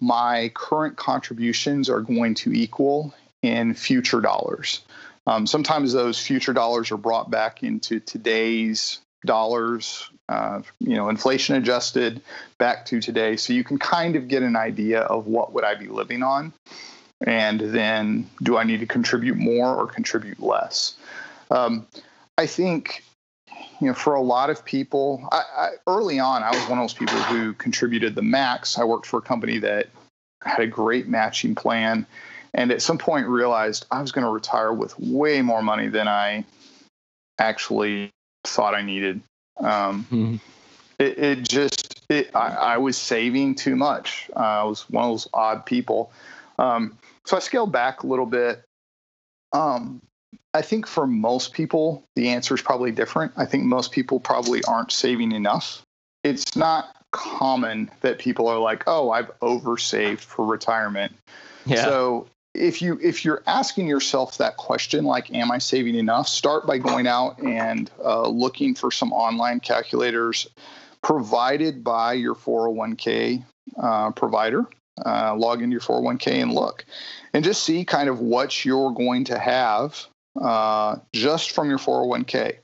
my 0.00 0.50
current 0.54 0.96
contributions 0.96 1.88
are 1.88 2.00
going 2.00 2.34
to 2.34 2.52
equal 2.52 3.14
in 3.42 3.74
future 3.74 4.20
dollars. 4.20 4.80
Um, 5.26 5.46
sometimes 5.46 5.92
those 5.92 6.18
future 6.18 6.52
dollars 6.52 6.90
are 6.90 6.96
brought 6.96 7.30
back 7.30 7.62
into 7.62 8.00
today's 8.00 9.00
dollars 9.24 10.10
uh, 10.28 10.62
you 10.80 10.96
know, 10.96 11.08
inflation 11.08 11.56
adjusted 11.56 12.20
back 12.58 12.86
to 12.86 13.00
today. 13.00 13.36
So 13.36 13.52
you 13.52 13.64
can 13.64 13.78
kind 13.78 14.16
of 14.16 14.28
get 14.28 14.42
an 14.42 14.56
idea 14.56 15.00
of 15.00 15.26
what 15.26 15.52
would 15.52 15.64
I 15.64 15.74
be 15.74 15.86
living 15.86 16.22
on, 16.22 16.52
and 17.26 17.60
then 17.60 18.28
do 18.42 18.56
I 18.56 18.64
need 18.64 18.80
to 18.80 18.86
contribute 18.86 19.36
more 19.36 19.74
or 19.74 19.86
contribute 19.86 20.40
less? 20.40 20.96
Um, 21.50 21.86
I 22.38 22.46
think, 22.46 23.04
you 23.84 23.90
know, 23.90 23.94
for 23.94 24.14
a 24.14 24.22
lot 24.22 24.48
of 24.48 24.64
people, 24.64 25.28
I, 25.30 25.42
I, 25.56 25.68
early 25.86 26.18
on, 26.18 26.42
I 26.42 26.50
was 26.50 26.68
one 26.70 26.78
of 26.78 26.84
those 26.84 26.94
people 26.94 27.18
who 27.18 27.52
contributed 27.52 28.14
the 28.14 28.22
max. 28.22 28.78
I 28.78 28.84
worked 28.84 29.04
for 29.04 29.18
a 29.18 29.22
company 29.22 29.58
that 29.58 29.88
had 30.42 30.60
a 30.60 30.66
great 30.66 31.06
matching 31.06 31.54
plan, 31.54 32.06
and 32.54 32.72
at 32.72 32.80
some 32.80 32.96
point 32.96 33.26
realized 33.26 33.84
I 33.90 34.00
was 34.00 34.10
going 34.10 34.24
to 34.24 34.30
retire 34.30 34.72
with 34.72 34.98
way 34.98 35.42
more 35.42 35.60
money 35.60 35.88
than 35.88 36.08
I 36.08 36.46
actually 37.38 38.10
thought 38.44 38.74
I 38.74 38.80
needed. 38.80 39.20
Um, 39.58 40.06
mm-hmm. 40.10 40.36
it, 40.98 41.18
it, 41.18 41.48
just, 41.48 42.02
it, 42.08 42.34
I, 42.34 42.48
I, 42.48 42.76
was 42.78 42.96
saving 42.96 43.54
too 43.54 43.76
much. 43.76 44.30
Uh, 44.34 44.38
I 44.38 44.64
was 44.64 44.88
one 44.88 45.04
of 45.04 45.10
those 45.10 45.28
odd 45.34 45.66
people. 45.66 46.10
Um, 46.58 46.96
so 47.26 47.36
I 47.36 47.40
scaled 47.40 47.70
back 47.70 48.02
a 48.02 48.06
little 48.06 48.26
bit. 48.26 48.64
Um, 49.52 50.00
I 50.52 50.62
think 50.62 50.86
for 50.86 51.06
most 51.06 51.52
people, 51.52 52.04
the 52.16 52.28
answer 52.28 52.54
is 52.54 52.62
probably 52.62 52.90
different. 52.90 53.32
I 53.36 53.44
think 53.44 53.64
most 53.64 53.92
people 53.92 54.20
probably 54.20 54.62
aren't 54.64 54.92
saving 54.92 55.32
enough. 55.32 55.82
It's 56.22 56.56
not 56.56 56.94
common 57.10 57.90
that 58.00 58.18
people 58.18 58.48
are 58.48 58.58
like, 58.58 58.84
oh, 58.86 59.10
I've 59.10 59.30
oversaved 59.40 60.20
for 60.20 60.44
retirement. 60.44 61.12
Yeah. 61.66 61.84
So 61.84 62.26
if 62.54 62.80
you 62.80 62.98
if 63.02 63.24
you're 63.24 63.42
asking 63.46 63.88
yourself 63.88 64.38
that 64.38 64.56
question 64.56 65.04
like 65.04 65.32
am 65.34 65.50
i 65.50 65.58
saving 65.58 65.96
enough 65.96 66.28
start 66.28 66.66
by 66.66 66.78
going 66.78 67.06
out 67.06 67.38
and 67.40 67.90
uh, 68.04 68.28
looking 68.28 68.74
for 68.74 68.92
some 68.92 69.12
online 69.12 69.58
calculators 69.58 70.46
provided 71.02 71.82
by 71.82 72.12
your 72.12 72.34
401k 72.34 73.44
uh, 73.76 74.10
provider 74.12 74.66
uh, 75.04 75.34
log 75.34 75.62
into 75.62 75.72
your 75.72 75.80
401k 75.80 76.42
and 76.42 76.52
look 76.52 76.84
and 77.32 77.44
just 77.44 77.64
see 77.64 77.84
kind 77.84 78.08
of 78.08 78.20
what 78.20 78.64
you're 78.64 78.92
going 78.92 79.24
to 79.24 79.38
have 79.38 80.06
uh, 80.40 80.96
just 81.12 81.52
from 81.52 81.68
your 81.68 81.78
401k 81.78 82.56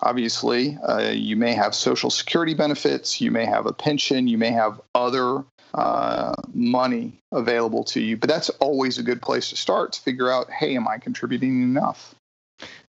obviously 0.00 0.76
uh, 0.88 1.10
you 1.10 1.36
may 1.36 1.52
have 1.52 1.74
social 1.74 2.10
security 2.10 2.54
benefits 2.54 3.20
you 3.20 3.30
may 3.30 3.44
have 3.44 3.66
a 3.66 3.72
pension 3.72 4.26
you 4.26 4.38
may 4.38 4.50
have 4.50 4.80
other 4.94 5.44
uh, 5.74 6.34
money 6.52 7.18
available 7.32 7.84
to 7.84 8.00
you. 8.00 8.16
But 8.16 8.28
that's 8.28 8.50
always 8.60 8.98
a 8.98 9.02
good 9.02 9.22
place 9.22 9.50
to 9.50 9.56
start 9.56 9.92
to 9.92 10.00
figure 10.00 10.30
out, 10.30 10.50
hey, 10.50 10.76
am 10.76 10.86
I 10.86 10.98
contributing 10.98 11.62
enough? 11.62 12.14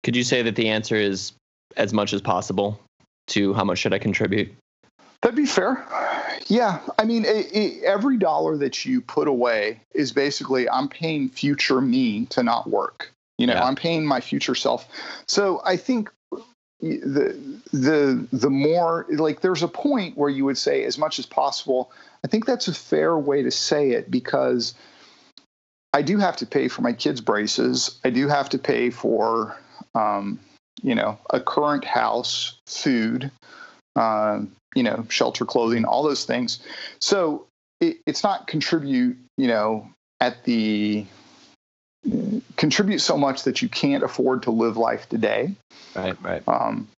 Could 0.02 0.16
you 0.16 0.24
say 0.24 0.42
that 0.42 0.56
the 0.56 0.68
answer 0.68 0.96
is 0.96 1.32
as 1.76 1.92
much 1.92 2.12
as 2.12 2.20
possible 2.20 2.80
to 3.28 3.52
how 3.54 3.64
much 3.64 3.78
should 3.78 3.94
I 3.94 3.98
contribute? 3.98 4.52
That'd 5.22 5.36
be 5.36 5.46
fair. 5.46 5.86
Yeah, 6.46 6.80
I 6.98 7.04
mean, 7.04 7.26
it, 7.26 7.54
it, 7.54 7.84
every 7.84 8.16
dollar 8.16 8.56
that 8.56 8.86
you 8.86 9.02
put 9.02 9.28
away 9.28 9.80
is 9.94 10.12
basically 10.12 10.68
I'm 10.68 10.88
paying 10.88 11.28
future 11.28 11.80
me 11.80 12.24
to 12.26 12.42
not 12.42 12.68
work. 12.68 13.12
You 13.40 13.46
know, 13.46 13.54
yeah. 13.54 13.64
I'm 13.64 13.74
paying 13.74 14.04
my 14.04 14.20
future 14.20 14.54
self. 14.54 14.86
So 15.26 15.62
I 15.64 15.76
think 15.78 16.10
the 16.80 17.60
the 17.72 18.26
the 18.32 18.50
more 18.50 19.06
like 19.10 19.40
there's 19.40 19.62
a 19.62 19.68
point 19.68 20.16
where 20.16 20.28
you 20.28 20.44
would 20.44 20.58
say 20.58 20.84
as 20.84 20.96
much 20.96 21.18
as 21.18 21.26
possible 21.26 21.92
i 22.24 22.26
think 22.26 22.46
that's 22.46 22.68
a 22.68 22.74
fair 22.74 23.18
way 23.18 23.42
to 23.42 23.50
say 23.50 23.90
it 23.90 24.10
because 24.10 24.72
i 25.92 26.00
do 26.00 26.16
have 26.16 26.38
to 26.38 26.46
pay 26.46 26.68
for 26.68 26.80
my 26.80 26.94
kids 26.94 27.20
braces 27.20 28.00
i 28.02 28.08
do 28.08 28.28
have 28.28 28.48
to 28.48 28.56
pay 28.56 28.88
for 28.88 29.54
um, 29.94 30.40
you 30.82 30.94
know 30.94 31.18
a 31.28 31.40
current 31.40 31.84
house 31.84 32.58
food 32.66 33.30
uh, 33.96 34.40
you 34.74 34.82
know 34.82 35.04
shelter 35.10 35.44
clothing 35.44 35.84
all 35.84 36.02
those 36.02 36.24
things 36.24 36.60
so 36.98 37.46
it, 37.80 37.98
it's 38.06 38.22
not 38.22 38.46
contribute 38.46 39.18
you 39.36 39.48
know 39.48 39.86
at 40.20 40.44
the 40.44 41.04
contribute 42.56 43.00
so 43.00 43.16
much 43.16 43.44
that 43.44 43.62
you 43.62 43.68
can't 43.68 44.02
afford 44.02 44.42
to 44.44 44.50
live 44.50 44.76
life 44.76 45.08
today. 45.08 45.54
Right, 45.94 46.16
right. 46.22 46.42
Um, 46.48 46.88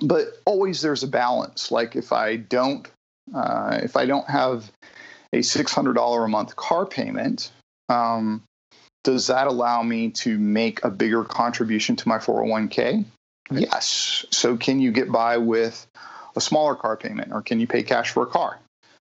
but 0.00 0.38
always 0.44 0.82
there's 0.82 1.02
a 1.02 1.08
balance. 1.08 1.70
Like 1.70 1.96
if 1.96 2.12
I 2.12 2.36
don't, 2.36 2.88
uh, 3.34 3.80
if 3.82 3.96
I 3.96 4.06
don't 4.06 4.28
have 4.28 4.70
a 5.32 5.42
six 5.42 5.72
hundred 5.72 5.94
dollar 5.94 6.24
a 6.24 6.28
month 6.28 6.56
car 6.56 6.86
payment, 6.86 7.52
um, 7.88 8.42
does 9.04 9.28
that 9.28 9.46
allow 9.46 9.82
me 9.82 10.10
to 10.10 10.38
make 10.38 10.84
a 10.84 10.90
bigger 10.90 11.24
contribution 11.24 11.96
to 11.96 12.08
my 12.08 12.18
401k? 12.18 13.04
Yes. 13.50 14.24
So 14.30 14.56
can 14.56 14.80
you 14.80 14.92
get 14.92 15.10
by 15.10 15.38
with 15.38 15.86
a 16.36 16.40
smaller 16.40 16.74
car 16.74 16.96
payment, 16.96 17.32
or 17.32 17.42
can 17.42 17.60
you 17.60 17.66
pay 17.66 17.82
cash 17.82 18.10
for 18.10 18.22
a 18.22 18.26
car? 18.26 18.58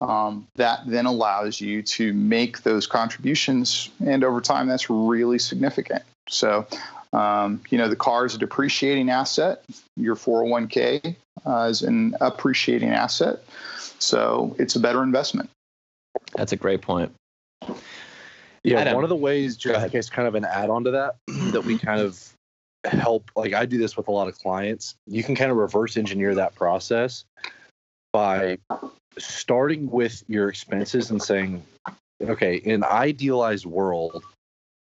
Um, 0.01 0.47
that 0.55 0.81
then 0.87 1.05
allows 1.05 1.61
you 1.61 1.83
to 1.83 2.11
make 2.13 2.63
those 2.63 2.87
contributions, 2.87 3.91
and 4.03 4.23
over 4.23 4.41
time, 4.41 4.67
that's 4.67 4.89
really 4.89 5.37
significant. 5.37 6.01
So, 6.27 6.65
um, 7.13 7.61
you 7.69 7.77
know, 7.77 7.87
the 7.87 7.95
car 7.95 8.25
is 8.25 8.33
a 8.33 8.39
depreciating 8.39 9.11
asset. 9.11 9.63
Your 9.95 10.15
401k 10.15 11.15
uh, 11.45 11.67
is 11.69 11.83
an 11.83 12.15
appreciating 12.19 12.89
asset. 12.89 13.43
So, 13.99 14.55
it's 14.57 14.75
a 14.75 14.79
better 14.79 15.03
investment. 15.03 15.51
That's 16.35 16.51
a 16.51 16.57
great 16.57 16.81
point. 16.81 17.11
Yeah, 18.63 18.79
Adam, 18.79 18.95
one 18.95 19.03
of 19.03 19.09
the 19.09 19.15
ways, 19.15 19.55
just 19.55 19.83
in 19.83 19.89
case, 19.91 20.09
kind 20.09 20.27
of 20.27 20.35
an 20.35 20.45
add-on 20.45 20.83
to 20.85 20.91
that, 20.91 21.15
that 21.51 21.63
we 21.63 21.77
kind 21.77 22.01
of 22.01 22.23
help. 22.85 23.29
Like 23.35 23.53
I 23.53 23.65
do 23.65 23.77
this 23.77 23.97
with 23.97 24.07
a 24.07 24.11
lot 24.11 24.27
of 24.27 24.37
clients. 24.39 24.95
You 25.07 25.23
can 25.23 25.35
kind 25.35 25.51
of 25.51 25.57
reverse 25.57 25.97
engineer 25.97 26.35
that 26.35 26.55
process 26.55 27.25
by 28.13 28.57
starting 29.17 29.89
with 29.89 30.23
your 30.27 30.49
expenses 30.49 31.11
and 31.11 31.21
saying, 31.21 31.63
okay, 32.21 32.55
in 32.55 32.75
an 32.75 32.83
idealized 32.83 33.65
world, 33.65 34.23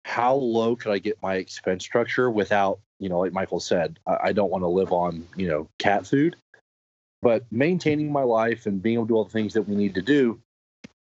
how 0.06 0.36
low 0.36 0.76
could 0.76 0.92
I 0.92 1.00
get 1.00 1.22
my 1.22 1.36
expense 1.36 1.84
structure 1.84 2.30
without, 2.30 2.80
you 3.00 3.10
know, 3.10 3.20
like 3.20 3.34
Michael 3.34 3.60
said, 3.60 4.00
I, 4.06 4.18
I 4.24 4.34
don't 4.34 4.52
want 4.52 4.64
to 4.64 4.68
live 4.68 4.92
on, 4.92 5.28
you 5.36 5.48
know, 5.48 5.68
cat 5.80 6.06
food, 6.06 6.36
but 7.22 7.46
maintaining 7.52 8.12
my 8.12 8.24
life 8.24 8.66
and 8.66 8.82
being 8.82 8.96
able 8.96 9.06
to 9.06 9.10
do 9.10 9.16
all 9.16 9.24
the 9.24 9.32
things 9.32 9.54
that 9.54 9.64
we 9.64 9.76
need 9.76 9.96
to 9.96 10.02
do, 10.02 10.40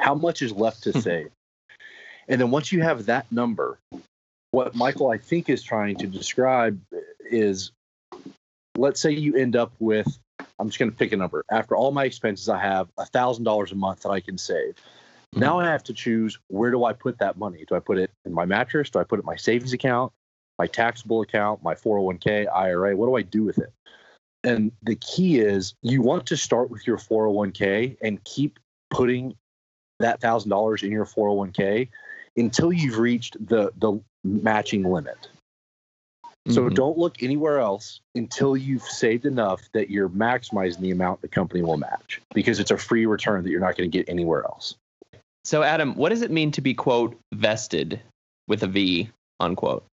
how 0.00 0.14
much 0.14 0.42
is 0.42 0.52
left 0.52 0.82
to 0.84 0.92
hmm. 0.92 1.00
save? 1.00 1.30
And 2.28 2.40
then 2.40 2.50
once 2.50 2.72
you 2.72 2.82
have 2.82 3.06
that 3.06 3.30
number, 3.30 3.78
what 4.50 4.74
Michael 4.74 5.10
I 5.10 5.18
think 5.18 5.48
is 5.48 5.62
trying 5.62 5.96
to 5.96 6.06
describe 6.06 6.80
is 7.30 7.72
let's 8.76 9.00
say 9.00 9.10
you 9.10 9.36
end 9.36 9.56
up 9.56 9.72
with 9.78 10.18
I'm 10.58 10.68
just 10.68 10.78
going 10.78 10.90
to 10.90 10.96
pick 10.96 11.12
a 11.12 11.16
number. 11.16 11.44
After 11.50 11.76
all 11.76 11.90
my 11.92 12.04
expenses, 12.04 12.48
I 12.48 12.58
have 12.58 12.88
$1,000 12.96 13.72
a 13.72 13.74
month 13.74 14.02
that 14.02 14.10
I 14.10 14.20
can 14.20 14.38
save. 14.38 14.74
Mm-hmm. 14.74 15.40
Now 15.40 15.60
I 15.60 15.66
have 15.66 15.82
to 15.84 15.92
choose 15.92 16.38
where 16.48 16.70
do 16.70 16.84
I 16.84 16.92
put 16.92 17.18
that 17.18 17.36
money? 17.36 17.64
Do 17.68 17.74
I 17.74 17.80
put 17.80 17.98
it 17.98 18.10
in 18.24 18.32
my 18.32 18.44
mattress? 18.44 18.90
Do 18.90 18.98
I 18.98 19.04
put 19.04 19.18
it 19.18 19.22
in 19.22 19.26
my 19.26 19.36
savings 19.36 19.72
account, 19.72 20.12
my 20.58 20.66
taxable 20.66 21.22
account, 21.22 21.62
my 21.62 21.74
401k, 21.74 22.46
IRA? 22.54 22.96
What 22.96 23.06
do 23.06 23.16
I 23.16 23.22
do 23.22 23.42
with 23.42 23.58
it? 23.58 23.72
And 24.42 24.72
the 24.82 24.96
key 24.96 25.38
is 25.38 25.74
you 25.82 26.02
want 26.02 26.26
to 26.26 26.36
start 26.36 26.70
with 26.70 26.86
your 26.86 26.98
401k 26.98 27.96
and 28.02 28.22
keep 28.24 28.58
putting 28.90 29.34
that 30.00 30.20
$1,000 30.20 30.82
in 30.82 30.90
your 30.90 31.06
401k 31.06 31.88
until 32.36 32.72
you've 32.72 32.98
reached 32.98 33.36
the 33.46 33.72
the 33.76 34.00
matching 34.24 34.82
limit. 34.82 35.28
So 36.48 36.62
mm-hmm. 36.62 36.74
don't 36.74 36.98
look 36.98 37.22
anywhere 37.22 37.58
else 37.58 38.00
until 38.14 38.54
you've 38.54 38.82
saved 38.82 39.24
enough 39.24 39.62
that 39.72 39.88
you're 39.88 40.10
maximizing 40.10 40.80
the 40.80 40.90
amount 40.90 41.22
the 41.22 41.28
company 41.28 41.62
will 41.62 41.78
match 41.78 42.20
because 42.34 42.60
it's 42.60 42.70
a 42.70 42.76
free 42.76 43.06
return 43.06 43.42
that 43.44 43.50
you're 43.50 43.60
not 43.60 43.76
going 43.76 43.90
to 43.90 43.98
get 43.98 44.08
anywhere 44.10 44.44
else. 44.44 44.74
So 45.44 45.62
Adam, 45.62 45.94
what 45.94 46.10
does 46.10 46.20
it 46.20 46.30
mean 46.30 46.50
to 46.52 46.60
be 46.60 46.74
quote 46.74 47.16
vested 47.32 48.00
with 48.46 48.62
a 48.62 48.66
V 48.66 49.10
unquote? 49.40 49.86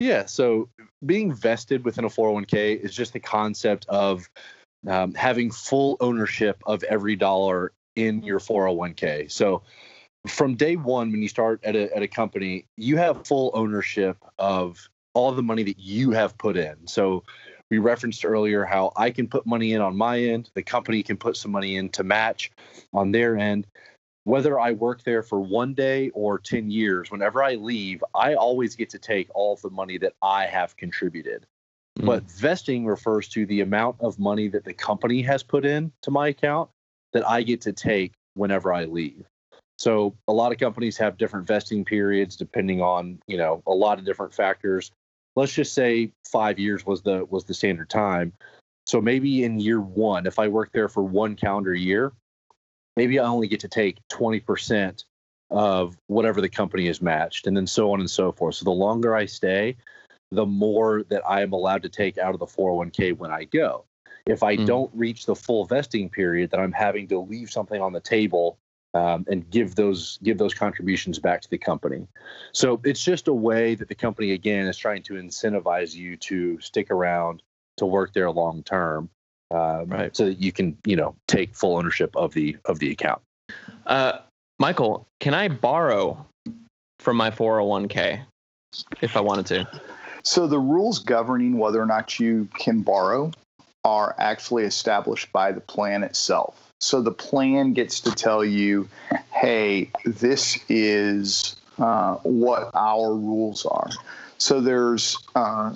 Yeah, 0.00 0.26
so 0.26 0.68
being 1.04 1.32
vested 1.32 1.84
within 1.84 2.04
a 2.04 2.08
401k 2.08 2.80
is 2.80 2.94
just 2.94 3.12
the 3.12 3.20
concept 3.20 3.86
of 3.88 4.28
um, 4.86 5.14
having 5.14 5.50
full 5.50 5.96
ownership 6.00 6.62
of 6.66 6.82
every 6.84 7.16
dollar 7.16 7.72
in 7.96 8.22
your 8.22 8.38
401k. 8.38 9.30
So 9.30 9.62
from 10.26 10.56
day 10.56 10.76
one 10.76 11.10
when 11.10 11.22
you 11.22 11.28
start 11.28 11.60
at 11.64 11.74
a, 11.74 11.94
at 11.96 12.02
a 12.02 12.08
company 12.08 12.66
you 12.76 12.98
have 12.98 13.26
full 13.26 13.50
ownership 13.54 14.18
of 14.38 14.90
all 15.14 15.32
the 15.32 15.42
money 15.42 15.62
that 15.64 15.78
you 15.78 16.10
have 16.12 16.36
put 16.38 16.56
in. 16.56 16.86
So 16.86 17.24
we 17.70 17.78
referenced 17.78 18.24
earlier 18.24 18.64
how 18.64 18.92
i 18.96 19.10
can 19.10 19.28
put 19.28 19.46
money 19.46 19.72
in 19.72 19.80
on 19.80 19.96
my 19.96 20.18
end. 20.18 20.50
The 20.54 20.62
company 20.62 21.02
can 21.02 21.16
put 21.16 21.36
some 21.36 21.50
money 21.50 21.76
in 21.76 21.88
to 21.90 22.04
match 22.04 22.50
on 22.92 23.12
their 23.12 23.36
end. 23.36 23.66
Whether 24.24 24.60
i 24.60 24.72
work 24.72 25.02
there 25.02 25.22
for 25.22 25.40
one 25.40 25.74
day 25.74 26.10
or 26.10 26.38
10 26.38 26.70
years 26.70 27.10
whenever 27.10 27.42
i 27.42 27.54
leave 27.54 28.04
i 28.14 28.34
always 28.34 28.76
get 28.76 28.90
to 28.90 28.98
take 28.98 29.28
all 29.34 29.56
the 29.56 29.70
money 29.70 29.98
that 29.98 30.14
i 30.22 30.46
have 30.46 30.76
contributed. 30.76 31.46
Mm. 31.98 32.06
but 32.06 32.22
vesting 32.30 32.86
refers 32.86 33.28
to 33.28 33.46
the 33.46 33.62
amount 33.62 33.96
of 34.00 34.16
money 34.18 34.46
that 34.46 34.64
the 34.64 34.72
company 34.72 35.22
has 35.22 35.42
put 35.42 35.64
in 35.64 35.90
to 36.02 36.10
my 36.10 36.28
account 36.28 36.70
that 37.12 37.28
i 37.28 37.42
get 37.42 37.60
to 37.62 37.72
take 37.72 38.12
whenever 38.34 38.72
i 38.72 38.84
leave. 38.84 39.26
So 39.80 40.14
a 40.28 40.32
lot 40.32 40.52
of 40.52 40.58
companies 40.58 40.98
have 40.98 41.16
different 41.16 41.46
vesting 41.46 41.86
periods 41.86 42.36
depending 42.36 42.82
on, 42.82 43.18
you 43.26 43.38
know, 43.38 43.62
a 43.66 43.72
lot 43.72 43.98
of 43.98 44.04
different 44.04 44.34
factors. 44.34 44.92
Let's 45.36 45.52
just 45.52 45.74
say 45.74 46.12
5 46.30 46.58
years 46.58 46.84
was 46.84 47.02
the 47.02 47.24
was 47.26 47.44
the 47.44 47.54
standard 47.54 47.88
time. 47.88 48.32
So 48.86 49.00
maybe 49.00 49.44
in 49.44 49.60
year 49.60 49.80
1, 49.80 50.26
if 50.26 50.38
I 50.38 50.48
work 50.48 50.72
there 50.72 50.88
for 50.88 51.02
one 51.02 51.36
calendar 51.36 51.74
year, 51.74 52.12
maybe 52.96 53.18
I 53.18 53.24
only 53.24 53.46
get 53.46 53.60
to 53.60 53.68
take 53.68 53.98
20% 54.10 55.04
of 55.50 55.96
whatever 56.06 56.40
the 56.40 56.48
company 56.48 56.86
has 56.86 57.00
matched 57.02 57.46
and 57.46 57.56
then 57.56 57.66
so 57.66 57.92
on 57.92 58.00
and 58.00 58.10
so 58.10 58.32
forth. 58.32 58.56
So 58.56 58.64
the 58.64 58.70
longer 58.70 59.14
I 59.14 59.26
stay, 59.26 59.76
the 60.30 60.46
more 60.46 61.04
that 61.04 61.22
I 61.26 61.42
am 61.42 61.52
allowed 61.52 61.82
to 61.82 61.88
take 61.88 62.18
out 62.18 62.34
of 62.34 62.40
the 62.40 62.46
401k 62.46 63.16
when 63.16 63.30
I 63.30 63.44
go. 63.44 63.84
If 64.26 64.42
I 64.42 64.56
mm. 64.56 64.66
don't 64.66 64.90
reach 64.94 65.26
the 65.26 65.34
full 65.34 65.64
vesting 65.64 66.08
period, 66.08 66.50
then 66.50 66.60
I'm 66.60 66.72
having 66.72 67.08
to 67.08 67.18
leave 67.18 67.50
something 67.50 67.80
on 67.80 67.92
the 67.92 68.00
table 68.00 68.58
um, 68.94 69.24
and 69.28 69.48
give 69.50 69.74
those 69.74 70.18
give 70.22 70.38
those 70.38 70.54
contributions 70.54 71.18
back 71.18 71.40
to 71.42 71.50
the 71.50 71.58
company. 71.58 72.06
So 72.52 72.80
it's 72.84 73.02
just 73.02 73.28
a 73.28 73.32
way 73.32 73.74
that 73.74 73.88
the 73.88 73.94
company 73.94 74.32
again 74.32 74.66
is 74.66 74.76
trying 74.76 75.02
to 75.04 75.14
incentivize 75.14 75.94
you 75.94 76.16
to 76.18 76.60
stick 76.60 76.90
around 76.90 77.42
to 77.76 77.86
work 77.86 78.12
there 78.12 78.30
long 78.30 78.62
term, 78.62 79.08
um, 79.50 79.86
right? 79.86 80.14
So 80.14 80.26
that 80.26 80.40
you 80.40 80.52
can 80.52 80.76
you 80.84 80.96
know 80.96 81.14
take 81.28 81.54
full 81.54 81.76
ownership 81.76 82.14
of 82.16 82.34
the 82.34 82.56
of 82.64 82.78
the 82.78 82.90
account. 82.90 83.22
Uh, 83.86 84.18
Michael, 84.58 85.06
can 85.20 85.34
I 85.34 85.48
borrow 85.48 86.26
from 86.98 87.16
my 87.16 87.30
401k 87.30 88.20
if 89.00 89.16
I 89.16 89.20
wanted 89.20 89.46
to? 89.46 89.80
So 90.22 90.46
the 90.46 90.58
rules 90.58 90.98
governing 90.98 91.56
whether 91.56 91.80
or 91.80 91.86
not 91.86 92.20
you 92.20 92.48
can 92.58 92.82
borrow 92.82 93.32
are 93.84 94.14
actually 94.18 94.64
established 94.64 95.32
by 95.32 95.52
the 95.52 95.60
plan 95.60 96.02
itself. 96.02 96.69
So 96.80 97.02
the 97.02 97.12
plan 97.12 97.74
gets 97.74 98.00
to 98.00 98.10
tell 98.10 98.44
you, 98.44 98.88
hey, 99.32 99.90
this 100.04 100.58
is 100.68 101.56
uh, 101.78 102.16
what 102.16 102.70
our 102.74 103.14
rules 103.14 103.66
are. 103.66 103.90
So 104.38 104.60
there's 104.60 105.18
uh, 105.34 105.74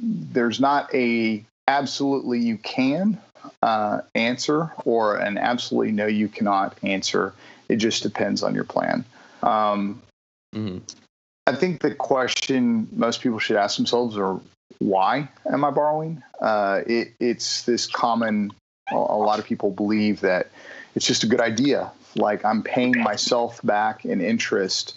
there's 0.00 0.60
not 0.60 0.92
a 0.94 1.44
absolutely 1.68 2.40
you 2.40 2.58
can 2.58 3.18
uh, 3.62 4.00
answer 4.14 4.72
or 4.84 5.16
an 5.16 5.38
absolutely 5.38 5.92
no 5.92 6.06
you 6.06 6.28
cannot 6.28 6.76
answer. 6.82 7.32
It 7.68 7.76
just 7.76 8.02
depends 8.02 8.42
on 8.42 8.54
your 8.54 8.64
plan. 8.64 9.04
Um, 9.42 10.02
mm-hmm. 10.54 10.78
I 11.46 11.54
think 11.54 11.80
the 11.80 11.94
question 11.94 12.88
most 12.92 13.20
people 13.20 13.38
should 13.38 13.56
ask 13.56 13.76
themselves 13.76 14.16
are 14.16 14.40
why 14.78 15.28
am 15.50 15.64
I 15.64 15.70
borrowing? 15.70 16.22
Uh, 16.40 16.80
it, 16.86 17.12
it's 17.20 17.62
this 17.62 17.86
common 17.86 18.52
a 18.92 18.96
lot 18.96 19.38
of 19.38 19.44
people 19.44 19.70
believe 19.70 20.20
that 20.20 20.48
it's 20.94 21.06
just 21.06 21.24
a 21.24 21.26
good 21.26 21.40
idea. 21.40 21.90
Like 22.16 22.44
I'm 22.44 22.62
paying 22.62 23.00
myself 23.02 23.60
back 23.62 24.04
in 24.04 24.20
interest. 24.20 24.96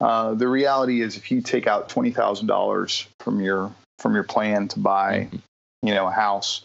Uh, 0.00 0.34
the 0.34 0.48
reality 0.48 1.00
is, 1.00 1.16
if 1.16 1.30
you 1.30 1.40
take 1.40 1.66
out 1.66 1.88
twenty 1.88 2.10
thousand 2.10 2.46
dollars 2.46 3.06
from 3.20 3.40
your 3.40 3.72
from 3.98 4.14
your 4.14 4.24
plan 4.24 4.68
to 4.68 4.78
buy, 4.78 5.28
mm-hmm. 5.30 5.36
you 5.82 5.94
know, 5.94 6.06
a 6.06 6.12
house 6.12 6.62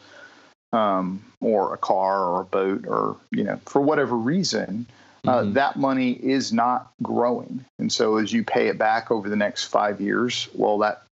um, 0.72 1.24
or 1.42 1.74
a 1.74 1.78
car 1.78 2.24
or 2.26 2.42
a 2.42 2.46
boat 2.46 2.86
or 2.88 3.18
you 3.32 3.44
know, 3.44 3.60
for 3.66 3.82
whatever 3.82 4.16
reason, 4.16 4.86
uh, 5.26 5.40
mm-hmm. 5.40 5.54
that 5.54 5.78
money 5.78 6.12
is 6.12 6.52
not 6.52 6.92
growing. 7.02 7.64
And 7.80 7.92
so, 7.92 8.18
as 8.18 8.34
you 8.34 8.44
pay 8.44 8.68
it 8.68 8.78
back 8.78 9.10
over 9.10 9.30
the 9.30 9.36
next 9.36 9.66
five 9.66 10.02
years, 10.02 10.50
well, 10.54 10.78
that 10.80 11.04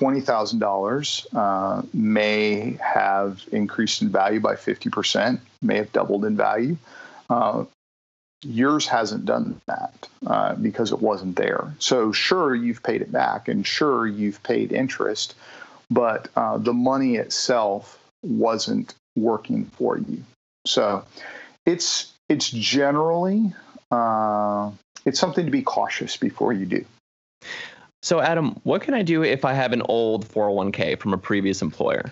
$20,000 0.00 1.26
uh, 1.34 1.82
may 1.92 2.78
have 2.82 3.44
increased 3.52 4.00
in 4.00 4.08
value 4.08 4.40
by 4.40 4.54
50%, 4.54 5.38
may 5.60 5.76
have 5.76 5.92
doubled 5.92 6.24
in 6.24 6.36
value. 6.36 6.76
Uh, 7.28 7.64
yours 8.42 8.86
hasn't 8.86 9.26
done 9.26 9.60
that 9.66 10.08
uh, 10.26 10.54
because 10.54 10.92
it 10.92 11.00
wasn't 11.00 11.36
there. 11.36 11.74
So, 11.78 12.12
sure, 12.12 12.54
you've 12.54 12.82
paid 12.82 13.02
it 13.02 13.12
back, 13.12 13.48
and 13.48 13.66
sure, 13.66 14.06
you've 14.06 14.42
paid 14.42 14.72
interest, 14.72 15.34
but 15.90 16.28
uh, 16.34 16.56
the 16.56 16.72
money 16.72 17.16
itself 17.16 17.98
wasn't 18.22 18.94
working 19.16 19.66
for 19.66 19.98
you. 19.98 20.24
So, 20.66 21.04
it's 21.66 22.12
it's 22.28 22.48
generally 22.50 23.52
uh, 23.90 24.70
it's 25.04 25.20
something 25.20 25.44
to 25.44 25.50
be 25.50 25.62
cautious 25.62 26.16
before 26.16 26.52
you 26.52 26.64
do. 26.64 26.84
So, 28.02 28.20
Adam, 28.20 28.58
what 28.62 28.82
can 28.82 28.94
I 28.94 29.02
do 29.02 29.22
if 29.22 29.44
I 29.44 29.52
have 29.52 29.72
an 29.72 29.82
old 29.82 30.26
401k 30.26 30.98
from 30.98 31.12
a 31.12 31.18
previous 31.18 31.60
employer? 31.60 32.10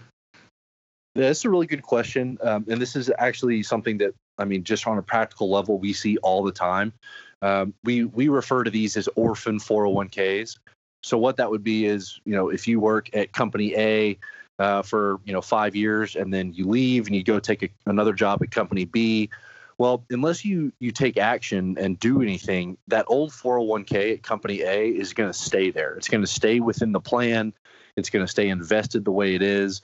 That's 1.14 1.44
a 1.44 1.50
really 1.50 1.66
good 1.66 1.82
question. 1.82 2.38
Um, 2.42 2.66
and 2.68 2.80
this 2.80 2.94
is 2.94 3.10
actually 3.18 3.62
something 3.62 3.98
that, 3.98 4.14
I 4.38 4.44
mean, 4.44 4.64
just 4.64 4.86
on 4.86 4.98
a 4.98 5.02
practical 5.02 5.50
level, 5.50 5.78
we 5.78 5.92
see 5.92 6.18
all 6.18 6.44
the 6.44 6.52
time. 6.52 6.92
Um, 7.40 7.72
we, 7.84 8.04
we 8.04 8.28
refer 8.28 8.64
to 8.64 8.70
these 8.70 8.96
as 8.96 9.08
orphan 9.16 9.58
401ks. 9.58 10.58
So, 11.02 11.16
what 11.16 11.36
that 11.38 11.50
would 11.50 11.64
be 11.64 11.86
is, 11.86 12.20
you 12.24 12.34
know, 12.34 12.50
if 12.50 12.68
you 12.68 12.80
work 12.80 13.14
at 13.16 13.32
company 13.32 13.74
A 13.76 14.18
uh, 14.58 14.82
for, 14.82 15.20
you 15.24 15.32
know, 15.32 15.40
five 15.40 15.74
years 15.74 16.16
and 16.16 16.34
then 16.34 16.52
you 16.52 16.66
leave 16.66 17.06
and 17.06 17.16
you 17.16 17.22
go 17.22 17.38
take 17.38 17.62
a, 17.62 17.68
another 17.86 18.12
job 18.12 18.42
at 18.42 18.50
company 18.50 18.84
B, 18.84 19.30
well, 19.78 20.04
unless 20.10 20.44
you 20.44 20.72
you 20.80 20.90
take 20.90 21.16
action 21.16 21.76
and 21.78 21.98
do 21.98 22.20
anything, 22.20 22.76
that 22.88 23.06
old 23.08 23.30
401k 23.30 24.14
at 24.14 24.22
company 24.22 24.62
A 24.62 24.88
is 24.88 25.12
going 25.12 25.30
to 25.30 25.38
stay 25.38 25.70
there. 25.70 25.94
It's 25.94 26.08
going 26.08 26.20
to 26.20 26.26
stay 26.26 26.58
within 26.58 26.90
the 26.90 27.00
plan. 27.00 27.54
It's 27.96 28.10
going 28.10 28.24
to 28.24 28.30
stay 28.30 28.48
invested 28.48 29.04
the 29.04 29.12
way 29.12 29.36
it 29.36 29.42
is. 29.42 29.80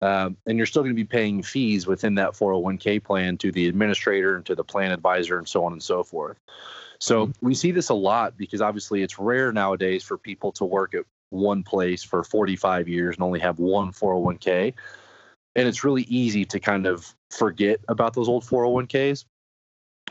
Um, 0.00 0.36
and 0.46 0.56
you're 0.58 0.66
still 0.66 0.82
going 0.82 0.94
to 0.94 1.02
be 1.02 1.04
paying 1.04 1.42
fees 1.42 1.86
within 1.86 2.14
that 2.16 2.32
401k 2.32 3.02
plan 3.02 3.36
to 3.38 3.50
the 3.50 3.66
administrator 3.66 4.36
and 4.36 4.46
to 4.46 4.54
the 4.54 4.62
plan 4.62 4.92
advisor 4.92 5.38
and 5.38 5.48
so 5.48 5.64
on 5.64 5.72
and 5.72 5.82
so 5.82 6.04
forth. 6.04 6.38
So 7.00 7.26
mm-hmm. 7.26 7.46
we 7.46 7.54
see 7.54 7.72
this 7.72 7.88
a 7.88 7.94
lot 7.94 8.36
because 8.36 8.60
obviously 8.60 9.02
it's 9.02 9.18
rare 9.18 9.52
nowadays 9.52 10.04
for 10.04 10.18
people 10.18 10.52
to 10.52 10.64
work 10.64 10.94
at 10.94 11.04
one 11.30 11.62
place 11.62 12.02
for 12.02 12.22
45 12.22 12.86
years 12.86 13.16
and 13.16 13.24
only 13.24 13.40
have 13.40 13.58
one 13.58 13.92
401k. 13.92 14.74
And 15.56 15.66
it's 15.66 15.82
really 15.82 16.02
easy 16.02 16.44
to 16.44 16.60
kind 16.60 16.86
of 16.86 17.14
forget 17.30 17.80
about 17.88 18.14
those 18.14 18.28
old 18.28 18.44
401ks 18.44 19.24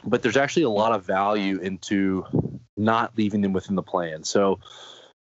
but 0.03 0.21
there's 0.21 0.37
actually 0.37 0.63
a 0.63 0.69
lot 0.69 0.91
of 0.91 1.05
value 1.05 1.59
into 1.59 2.25
not 2.75 3.17
leaving 3.17 3.41
them 3.41 3.53
within 3.53 3.75
the 3.75 3.83
plan. 3.83 4.23
So 4.23 4.59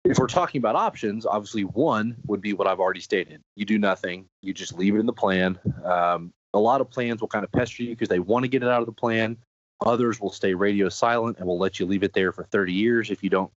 if 0.05 0.19
we're 0.19 0.27
talking 0.27 0.59
about 0.59 0.77
options, 0.77 1.27
obviously 1.27 1.63
one 1.63 2.17
would 2.27 2.41
be 2.41 2.53
what 2.53 2.67
I've 2.67 2.81
already 2.81 3.01
stated. 3.01 3.41
You 3.57 3.65
do 3.65 3.79
nothing, 3.79 4.27
you 4.43 4.53
just 4.53 4.75
leave 4.75 4.95
it 4.95 4.99
in 4.99 5.07
the 5.07 5.13
plan. 5.13 5.59
Um, 5.85 6.33
a 6.55 6.59
lot 6.59 6.81
of 6.81 6.91
plans 6.91 7.21
will 7.21 7.29
kind 7.29 7.45
of 7.45 7.53
pester 7.53 7.83
you 7.83 7.91
because 7.91 8.09
they 8.09 8.19
want 8.19 8.45
to 8.45 8.49
get 8.49 8.63
it 8.63 8.69
out 8.69 8.81
of 8.81 8.87
the 8.87 8.93
plan. 8.93 9.37
Others 9.85 10.21
will 10.21 10.31
stay 10.31 10.55
radio 10.55 10.89
silent 10.89 11.39
and 11.39 11.47
will 11.47 11.59
let 11.59 11.81
you 11.81 11.87
leave 11.87 12.03
it 12.03 12.13
there 12.13 12.33
for 12.33 12.45
30 12.45 12.73
years 12.73 13.11
if 13.11 13.23
you 13.23 13.31
don't 13.31 13.51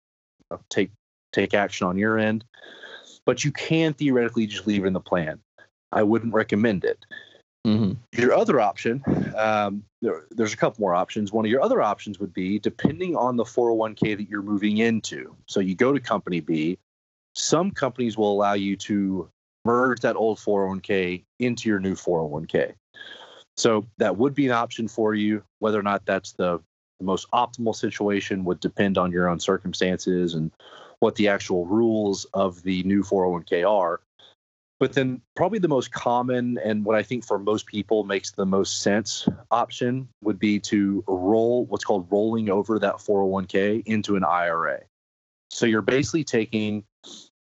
uh, 0.50 0.58
take 0.70 0.90
take 1.32 1.54
action 1.54 1.86
on 1.86 1.98
your 1.98 2.18
end. 2.18 2.44
But 3.26 3.44
you 3.44 3.50
can 3.50 3.94
theoretically 3.94 4.46
just 4.46 4.66
leave 4.66 4.84
it 4.84 4.86
in 4.86 4.92
the 4.92 5.00
plan. 5.00 5.40
I 5.92 6.02
wouldn't 6.02 6.34
recommend 6.34 6.84
it. 6.84 7.04
Mm-hmm. 7.66 7.92
Your 8.20 8.34
other 8.34 8.60
option, 8.60 9.02
um, 9.36 9.84
there, 10.02 10.26
there's 10.30 10.52
a 10.52 10.56
couple 10.56 10.82
more 10.82 10.94
options. 10.94 11.32
One 11.32 11.46
of 11.46 11.50
your 11.50 11.62
other 11.62 11.80
options 11.80 12.18
would 12.18 12.34
be 12.34 12.58
depending 12.58 13.16
on 13.16 13.36
the 13.36 13.44
401k 13.44 14.18
that 14.18 14.28
you're 14.28 14.42
moving 14.42 14.78
into. 14.78 15.34
So 15.46 15.60
you 15.60 15.74
go 15.74 15.92
to 15.92 16.00
company 16.00 16.40
B, 16.40 16.78
some 17.34 17.70
companies 17.70 18.18
will 18.18 18.32
allow 18.32 18.52
you 18.52 18.76
to 18.76 19.30
merge 19.64 20.00
that 20.00 20.16
old 20.16 20.38
401k 20.38 21.24
into 21.38 21.68
your 21.68 21.80
new 21.80 21.94
401k. 21.94 22.74
So 23.56 23.86
that 23.98 24.16
would 24.16 24.34
be 24.34 24.46
an 24.46 24.52
option 24.52 24.88
for 24.88 25.14
you. 25.14 25.42
Whether 25.60 25.78
or 25.78 25.82
not 25.82 26.04
that's 26.04 26.32
the, 26.32 26.60
the 26.98 27.06
most 27.06 27.30
optimal 27.30 27.74
situation 27.74 28.44
would 28.44 28.60
depend 28.60 28.98
on 28.98 29.10
your 29.10 29.28
own 29.28 29.40
circumstances 29.40 30.34
and 30.34 30.50
what 30.98 31.14
the 31.14 31.28
actual 31.28 31.66
rules 31.66 32.24
of 32.34 32.62
the 32.62 32.82
new 32.82 33.02
401k 33.02 33.68
are. 33.68 34.00
But 34.84 34.92
then, 34.92 35.22
probably 35.34 35.60
the 35.60 35.66
most 35.66 35.92
common 35.92 36.58
and 36.58 36.84
what 36.84 36.94
I 36.94 37.02
think 37.02 37.24
for 37.24 37.38
most 37.38 37.64
people 37.64 38.04
makes 38.04 38.32
the 38.32 38.44
most 38.44 38.82
sense 38.82 39.26
option 39.50 40.10
would 40.22 40.38
be 40.38 40.60
to 40.60 41.02
roll 41.08 41.64
what's 41.64 41.84
called 41.86 42.06
rolling 42.10 42.50
over 42.50 42.78
that 42.78 42.96
401k 42.96 43.82
into 43.86 44.14
an 44.16 44.24
IRA. 44.24 44.80
So 45.48 45.64
you're 45.64 45.80
basically 45.80 46.24
taking 46.24 46.84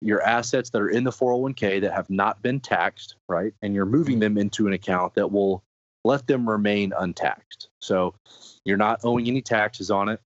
your 0.03 0.20
assets 0.20 0.68
that 0.68 0.83
are 0.83 0.90
in 0.90 1.05
the 1.05 1.12
401k 1.12 1.81
that 1.81 1.94
have 1.94 2.11
not 2.11 2.42
been 2.42 2.61
taxed, 2.61 3.16
right? 3.26 3.55
And 3.62 3.74
you're 3.74 3.87
moving 3.87 4.18
them 4.18 4.37
into 4.37 4.66
an 4.66 4.74
account 4.74 5.14
that 5.14 5.33
will 5.33 5.64
let 6.05 6.26
them 6.26 6.46
remain 6.46 6.92
untaxed. 6.98 7.70
So 7.79 8.14
you're 8.66 8.76
not 8.76 9.00
owing 9.03 9.29
any 9.29 9.40
taxes 9.40 9.90
on 9.90 10.11
it. 10.11 10.20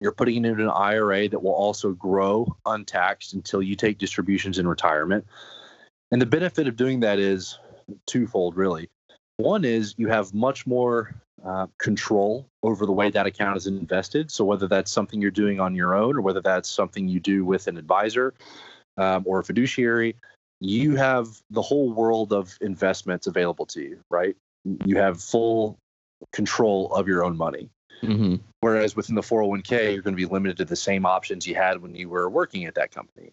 You're 0.00 0.12
putting 0.12 0.46
it 0.46 0.48
in 0.48 0.60
an 0.60 0.70
IRA 0.70 1.28
that 1.28 1.42
will 1.42 1.52
also 1.52 1.92
grow 1.92 2.56
untaxed 2.64 3.34
until 3.34 3.62
you 3.62 3.76
take 3.76 3.98
distributions 3.98 4.58
in 4.58 4.66
retirement. 4.66 5.26
And 6.12 6.20
the 6.20 6.26
benefit 6.26 6.68
of 6.68 6.76
doing 6.76 7.00
that 7.00 7.18
is 7.18 7.58
twofold, 8.06 8.54
really. 8.54 8.88
One 9.38 9.64
is 9.64 9.94
you 9.96 10.08
have 10.08 10.32
much 10.34 10.66
more 10.66 11.14
uh, 11.44 11.66
control 11.78 12.46
over 12.62 12.86
the 12.86 12.92
way 12.92 13.10
that 13.10 13.26
account 13.26 13.56
is 13.56 13.66
invested. 13.66 14.30
So, 14.30 14.44
whether 14.44 14.68
that's 14.68 14.92
something 14.92 15.20
you're 15.20 15.30
doing 15.30 15.58
on 15.58 15.74
your 15.74 15.94
own 15.94 16.16
or 16.16 16.20
whether 16.20 16.42
that's 16.42 16.68
something 16.68 17.08
you 17.08 17.18
do 17.18 17.44
with 17.44 17.66
an 17.66 17.78
advisor 17.78 18.34
um, 18.98 19.24
or 19.26 19.40
a 19.40 19.44
fiduciary, 19.44 20.14
you 20.60 20.96
have 20.96 21.28
the 21.50 21.62
whole 21.62 21.90
world 21.90 22.32
of 22.32 22.56
investments 22.60 23.26
available 23.26 23.66
to 23.66 23.80
you, 23.80 23.98
right? 24.10 24.36
You 24.84 24.98
have 24.98 25.20
full 25.20 25.78
control 26.32 26.94
of 26.94 27.08
your 27.08 27.24
own 27.24 27.36
money. 27.36 27.70
Mm-hmm. 28.02 28.36
Whereas 28.60 28.94
within 28.94 29.14
the 29.14 29.22
401k, 29.22 29.94
you're 29.94 30.02
going 30.02 30.16
to 30.16 30.26
be 30.26 30.26
limited 30.26 30.58
to 30.58 30.64
the 30.64 30.76
same 30.76 31.06
options 31.06 31.46
you 31.46 31.54
had 31.54 31.80
when 31.80 31.94
you 31.94 32.08
were 32.08 32.28
working 32.28 32.66
at 32.66 32.74
that 32.74 32.92
company. 32.92 33.32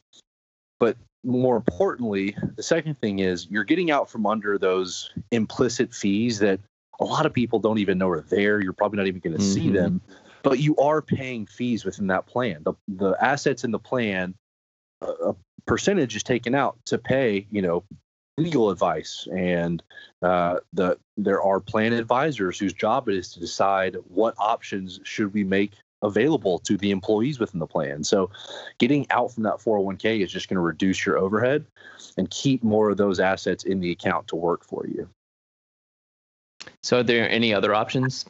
But 0.79 0.97
more 1.23 1.55
importantly, 1.55 2.35
the 2.55 2.63
second 2.63 2.99
thing 2.99 3.19
is 3.19 3.47
you're 3.49 3.63
getting 3.63 3.91
out 3.91 4.09
from 4.09 4.25
under 4.25 4.57
those 4.57 5.11
implicit 5.31 5.93
fees 5.93 6.39
that 6.39 6.59
a 6.99 7.05
lot 7.05 7.25
of 7.25 7.33
people 7.33 7.59
don't 7.59 7.79
even 7.79 7.97
know 7.97 8.09
are 8.09 8.21
there. 8.21 8.61
You're 8.61 8.73
probably 8.73 8.97
not 8.97 9.07
even 9.07 9.19
going 9.19 9.37
to 9.37 9.43
mm-hmm. 9.43 9.53
see 9.53 9.69
them, 9.69 10.01
but 10.43 10.59
you 10.59 10.75
are 10.77 11.01
paying 11.01 11.45
fees 11.45 11.85
within 11.85 12.07
that 12.07 12.25
plan. 12.25 12.63
The, 12.63 12.73
the 12.87 13.15
assets 13.21 13.63
in 13.63 13.71
the 13.71 13.79
plan, 13.79 14.35
a, 15.01 15.07
a 15.07 15.35
percentage 15.65 16.15
is 16.15 16.23
taken 16.23 16.55
out 16.55 16.77
to 16.85 16.97
pay, 16.97 17.47
you 17.51 17.61
know, 17.61 17.83
legal 18.37 18.69
advice 18.69 19.27
and 19.35 19.83
uh, 20.21 20.59
the 20.71 20.97
there 21.17 21.41
are 21.41 21.59
plan 21.59 21.91
advisors 21.91 22.57
whose 22.57 22.73
job 22.73 23.09
it 23.09 23.15
is 23.15 23.33
to 23.33 23.39
decide 23.39 23.97
what 24.07 24.33
options 24.37 24.99
should 25.03 25.33
we 25.33 25.43
make 25.43 25.73
available 26.01 26.59
to 26.59 26.77
the 26.77 26.91
employees 26.91 27.39
within 27.39 27.59
the 27.59 27.67
plan. 27.67 28.03
So 28.03 28.29
getting 28.77 29.09
out 29.11 29.33
from 29.33 29.43
that 29.43 29.57
401k 29.57 30.23
is 30.23 30.31
just 30.31 30.47
going 30.47 30.55
to 30.55 30.61
reduce 30.61 31.05
your 31.05 31.17
overhead 31.17 31.65
and 32.17 32.29
keep 32.29 32.63
more 32.63 32.89
of 32.89 32.97
those 32.97 33.19
assets 33.19 33.63
in 33.63 33.79
the 33.79 33.91
account 33.91 34.27
to 34.29 34.35
work 34.35 34.63
for 34.63 34.85
you. 34.87 35.09
So 36.83 36.99
are 36.99 37.03
there 37.03 37.29
any 37.29 37.53
other 37.53 37.73
options? 37.73 38.25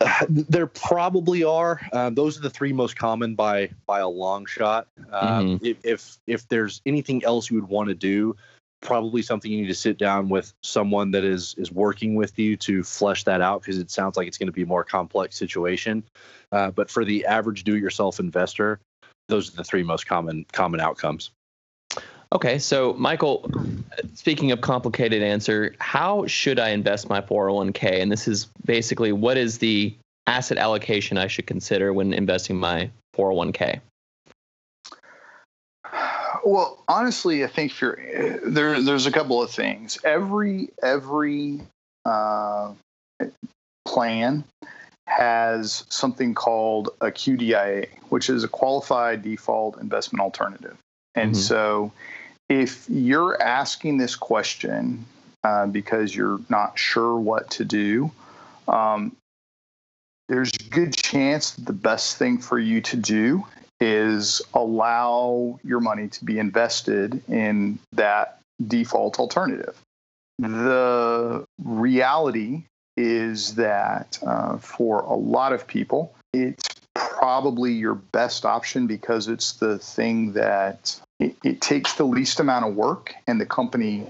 Uh, 0.00 0.26
there 0.28 0.66
probably 0.68 1.42
are. 1.42 1.80
Uh, 1.92 2.10
those 2.10 2.38
are 2.38 2.42
the 2.42 2.50
three 2.50 2.72
most 2.72 2.96
common 2.96 3.34
by 3.34 3.70
by 3.86 3.98
a 3.98 4.08
long 4.08 4.46
shot. 4.46 4.86
Um, 5.10 5.58
mm-hmm. 5.58 5.64
if, 5.64 5.76
if 5.84 6.18
if 6.28 6.48
there's 6.48 6.80
anything 6.86 7.24
else 7.24 7.50
you 7.50 7.60
would 7.60 7.68
want 7.68 7.88
to 7.88 7.94
do, 7.94 8.36
probably 8.82 9.22
something 9.22 9.50
you 9.50 9.62
need 9.62 9.68
to 9.68 9.74
sit 9.74 9.96
down 9.96 10.28
with 10.28 10.52
someone 10.62 11.12
that 11.12 11.24
is 11.24 11.54
is 11.56 11.72
working 11.72 12.14
with 12.14 12.38
you 12.38 12.56
to 12.58 12.82
flesh 12.82 13.24
that 13.24 13.40
out 13.40 13.62
because 13.62 13.78
it 13.78 13.90
sounds 13.90 14.16
like 14.16 14.28
it's 14.28 14.36
going 14.36 14.48
to 14.48 14.52
be 14.52 14.62
a 14.62 14.66
more 14.66 14.84
complex 14.84 15.36
situation. 15.36 16.04
Uh, 16.50 16.70
but 16.70 16.90
for 16.90 17.04
the 17.04 17.24
average 17.24 17.64
do-it-yourself 17.64 18.20
investor, 18.20 18.78
those 19.28 19.52
are 19.52 19.56
the 19.56 19.64
three 19.64 19.82
most 19.82 20.06
common 20.06 20.44
common 20.52 20.80
outcomes. 20.80 21.30
Okay, 22.32 22.58
so 22.58 22.94
Michael, 22.94 23.48
speaking 24.14 24.52
of 24.52 24.62
complicated 24.62 25.22
answer, 25.22 25.74
how 25.78 26.26
should 26.26 26.58
I 26.58 26.70
invest 26.70 27.08
my 27.10 27.20
401k? 27.20 28.00
And 28.00 28.10
this 28.10 28.26
is 28.26 28.48
basically 28.64 29.12
what 29.12 29.36
is 29.36 29.58
the 29.58 29.94
asset 30.26 30.56
allocation 30.56 31.18
I 31.18 31.26
should 31.26 31.46
consider 31.46 31.92
when 31.92 32.14
investing 32.14 32.56
my 32.56 32.90
401k? 33.16 33.80
Well, 36.44 36.82
honestly, 36.88 37.44
I 37.44 37.46
think 37.46 37.72
for 37.72 37.98
there, 38.44 38.82
there's 38.82 39.06
a 39.06 39.12
couple 39.12 39.42
of 39.42 39.50
things. 39.50 39.98
Every 40.04 40.70
every 40.82 41.60
uh, 42.04 42.72
plan 43.86 44.44
has 45.06 45.84
something 45.88 46.34
called 46.34 46.90
a 47.00 47.06
QDIA, 47.06 47.88
which 48.08 48.30
is 48.30 48.44
a 48.44 48.48
qualified 48.48 49.22
default 49.22 49.80
investment 49.80 50.22
alternative. 50.22 50.76
And 51.14 51.32
mm-hmm. 51.32 51.40
so, 51.40 51.92
if 52.48 52.86
you're 52.88 53.40
asking 53.40 53.98
this 53.98 54.16
question 54.16 55.04
uh, 55.44 55.66
because 55.66 56.14
you're 56.14 56.40
not 56.48 56.78
sure 56.78 57.16
what 57.18 57.50
to 57.50 57.64
do, 57.64 58.10
um, 58.68 59.14
there's 60.28 60.52
a 60.60 60.70
good 60.70 60.96
chance 60.96 61.52
that 61.52 61.66
the 61.66 61.72
best 61.72 62.16
thing 62.16 62.38
for 62.38 62.58
you 62.58 62.80
to 62.80 62.96
do 62.96 63.44
is 63.82 64.40
allow 64.54 65.58
your 65.64 65.80
money 65.80 66.06
to 66.06 66.24
be 66.24 66.38
invested 66.38 67.20
in 67.28 67.78
that 67.92 68.38
default 68.68 69.18
alternative. 69.18 69.76
The 70.38 71.44
reality 71.62 72.62
is 72.96 73.56
that 73.56 74.18
uh, 74.24 74.58
for 74.58 75.00
a 75.00 75.14
lot 75.14 75.52
of 75.52 75.66
people, 75.66 76.14
it's 76.32 76.68
probably 76.94 77.72
your 77.72 77.94
best 77.94 78.44
option 78.44 78.86
because 78.86 79.26
it's 79.26 79.54
the 79.54 79.78
thing 79.78 80.32
that 80.34 81.00
it, 81.18 81.34
it 81.42 81.60
takes 81.60 81.94
the 81.94 82.04
least 82.04 82.38
amount 82.38 82.64
of 82.64 82.74
work 82.76 83.14
and 83.26 83.40
the 83.40 83.46
company 83.46 84.06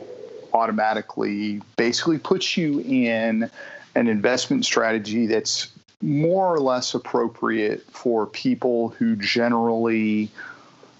automatically 0.53 1.63
basically 1.77 2.19
puts 2.19 2.57
you 2.57 2.81
in 2.81 3.51
an 3.95 4.09
investment 4.09 4.65
strategy 4.65 5.27
that's 5.27 5.69
more 6.03 6.53
or 6.53 6.61
less 6.61 6.95
appropriate 6.95 7.85
for 7.91 8.27
people 8.27 8.91
who 8.91 9.17
generally 9.17 10.31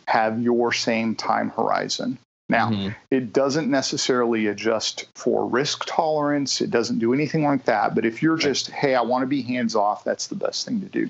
have 0.07 0.41
your 0.41 0.73
same 0.73 1.15
time 1.15 1.51
horizon. 1.51 2.19
Now, 2.49 2.71
mm-hmm. 2.71 2.91
it 3.11 3.33
doesn't 3.33 3.71
necessarily 3.71 4.47
adjust 4.47 5.07
for 5.15 5.47
risk 5.47 5.85
tolerance. 5.87 6.61
It 6.61 6.71
doesn't 6.71 6.99
do 6.99 7.15
anything 7.15 7.45
like 7.45 7.65
that. 7.65 7.95
But 7.95 8.05
if 8.05 8.23
you're 8.23 8.37
just, 8.37 8.71
hey, 8.71 8.95
I 8.95 9.01
want 9.01 9.23
to 9.23 9.27
be 9.27 9.41
hands 9.43 9.75
off, 9.75 10.05
that's 10.05 10.27
the 10.27 10.35
best 10.35 10.67
thing 10.67 10.81
to 10.83 10.87
do. 10.87 11.09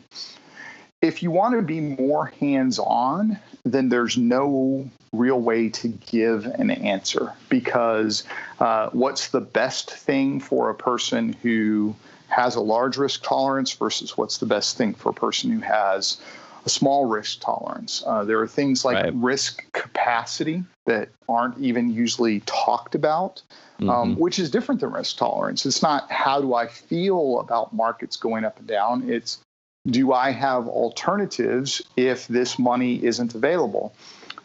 If 1.00 1.20
you 1.20 1.32
want 1.32 1.56
to 1.56 1.62
be 1.62 1.80
more 1.80 2.26
hands 2.26 2.78
on, 2.78 3.38
then 3.64 3.88
there's 3.88 4.16
no 4.16 4.88
real 5.12 5.40
way 5.40 5.68
to 5.68 5.88
give 5.88 6.46
an 6.46 6.70
answer 6.70 7.32
because 7.48 8.22
uh, 8.60 8.90
what's 8.92 9.28
the 9.28 9.40
best 9.40 9.90
thing 9.90 10.38
for 10.38 10.70
a 10.70 10.74
person 10.74 11.32
who 11.42 11.94
has 12.32 12.54
a 12.56 12.60
large 12.60 12.96
risk 12.96 13.22
tolerance 13.22 13.72
versus 13.72 14.16
what's 14.16 14.38
the 14.38 14.46
best 14.46 14.76
thing 14.76 14.94
for 14.94 15.10
a 15.10 15.14
person 15.14 15.50
who 15.50 15.60
has 15.60 16.18
a 16.64 16.68
small 16.68 17.06
risk 17.06 17.40
tolerance. 17.40 18.02
Uh, 18.06 18.24
there 18.24 18.40
are 18.40 18.48
things 18.48 18.84
like 18.84 18.96
right. 18.96 19.14
risk 19.14 19.64
capacity 19.72 20.64
that 20.86 21.10
aren't 21.28 21.58
even 21.58 21.92
usually 21.92 22.40
talked 22.40 22.94
about, 22.94 23.42
um, 23.80 23.86
mm-hmm. 23.86 24.20
which 24.20 24.38
is 24.38 24.50
different 24.50 24.80
than 24.80 24.92
risk 24.92 25.18
tolerance. 25.18 25.66
It's 25.66 25.82
not 25.82 26.10
how 26.10 26.40
do 26.40 26.54
I 26.54 26.68
feel 26.68 27.40
about 27.40 27.74
markets 27.74 28.16
going 28.16 28.44
up 28.44 28.58
and 28.58 28.66
down. 28.66 29.10
It's 29.10 29.38
do 29.86 30.12
I 30.12 30.30
have 30.30 30.68
alternatives 30.68 31.82
if 31.96 32.28
this 32.28 32.58
money 32.58 33.04
isn't 33.04 33.34
available? 33.34 33.92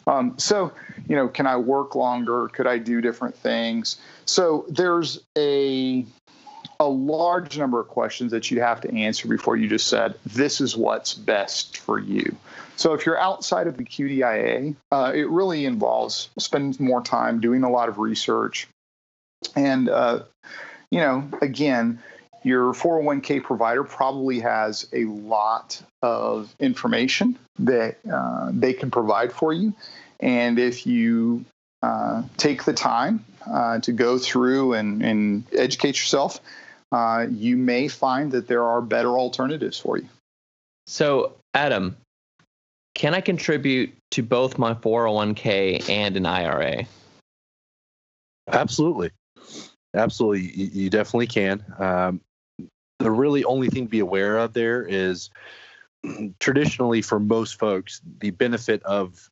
Um, 0.08 0.34
so, 0.38 0.72
you 1.06 1.14
know, 1.16 1.28
can 1.28 1.46
I 1.46 1.56
work 1.56 1.94
longer? 1.94 2.48
Could 2.48 2.66
I 2.66 2.78
do 2.78 3.00
different 3.00 3.36
things? 3.36 3.98
So 4.24 4.64
there's 4.68 5.20
a 5.36 6.04
a 6.80 6.88
large 6.88 7.58
number 7.58 7.80
of 7.80 7.88
questions 7.88 8.30
that 8.30 8.50
you 8.50 8.60
have 8.60 8.80
to 8.80 8.94
answer 8.94 9.26
before 9.26 9.56
you 9.56 9.68
just 9.68 9.88
said, 9.88 10.14
this 10.24 10.60
is 10.60 10.76
what's 10.76 11.12
best 11.12 11.78
for 11.78 11.98
you. 11.98 12.36
So 12.76 12.94
if 12.94 13.04
you're 13.04 13.18
outside 13.18 13.66
of 13.66 13.76
the 13.76 13.84
QDIA, 13.84 14.76
uh, 14.92 15.12
it 15.12 15.28
really 15.28 15.64
involves 15.64 16.28
spending 16.38 16.86
more 16.86 17.02
time 17.02 17.40
doing 17.40 17.64
a 17.64 17.70
lot 17.70 17.88
of 17.88 17.98
research. 17.98 18.68
And, 19.56 19.88
uh, 19.88 20.22
you 20.92 21.00
know, 21.00 21.28
again, 21.42 22.00
your 22.44 22.72
401k 22.72 23.42
provider 23.42 23.82
probably 23.82 24.38
has 24.38 24.88
a 24.92 25.04
lot 25.06 25.82
of 26.02 26.54
information 26.60 27.36
that 27.58 27.98
uh, 28.08 28.50
they 28.52 28.72
can 28.72 28.92
provide 28.92 29.32
for 29.32 29.52
you. 29.52 29.74
And 30.20 30.60
if 30.60 30.86
you 30.86 31.44
uh, 31.82 32.22
take 32.36 32.64
the 32.64 32.72
time 32.72 33.24
uh, 33.50 33.80
to 33.80 33.92
go 33.92 34.18
through 34.18 34.74
and, 34.74 35.02
and 35.02 35.44
educate 35.52 35.96
yourself, 35.96 36.40
uh, 36.92 37.26
you 37.30 37.56
may 37.56 37.88
find 37.88 38.32
that 38.32 38.48
there 38.48 38.64
are 38.64 38.80
better 38.80 39.18
alternatives 39.18 39.78
for 39.78 39.98
you. 39.98 40.08
So, 40.86 41.36
Adam, 41.54 41.96
can 42.94 43.14
I 43.14 43.20
contribute 43.20 43.94
to 44.12 44.22
both 44.22 44.58
my 44.58 44.74
401k 44.74 45.88
and 45.88 46.16
an 46.16 46.26
IRA? 46.26 46.84
Absolutely. 48.50 49.10
Absolutely. 49.94 50.50
You, 50.54 50.70
you 50.72 50.90
definitely 50.90 51.26
can. 51.26 51.64
Um, 51.78 52.20
the 52.98 53.10
really 53.10 53.44
only 53.44 53.68
thing 53.68 53.84
to 53.84 53.90
be 53.90 54.00
aware 54.00 54.38
of 54.38 54.52
there 54.54 54.82
is 54.82 55.30
traditionally 56.40 57.02
for 57.02 57.20
most 57.20 57.58
folks, 57.58 58.00
the 58.20 58.30
benefit 58.30 58.82
of 58.82 59.28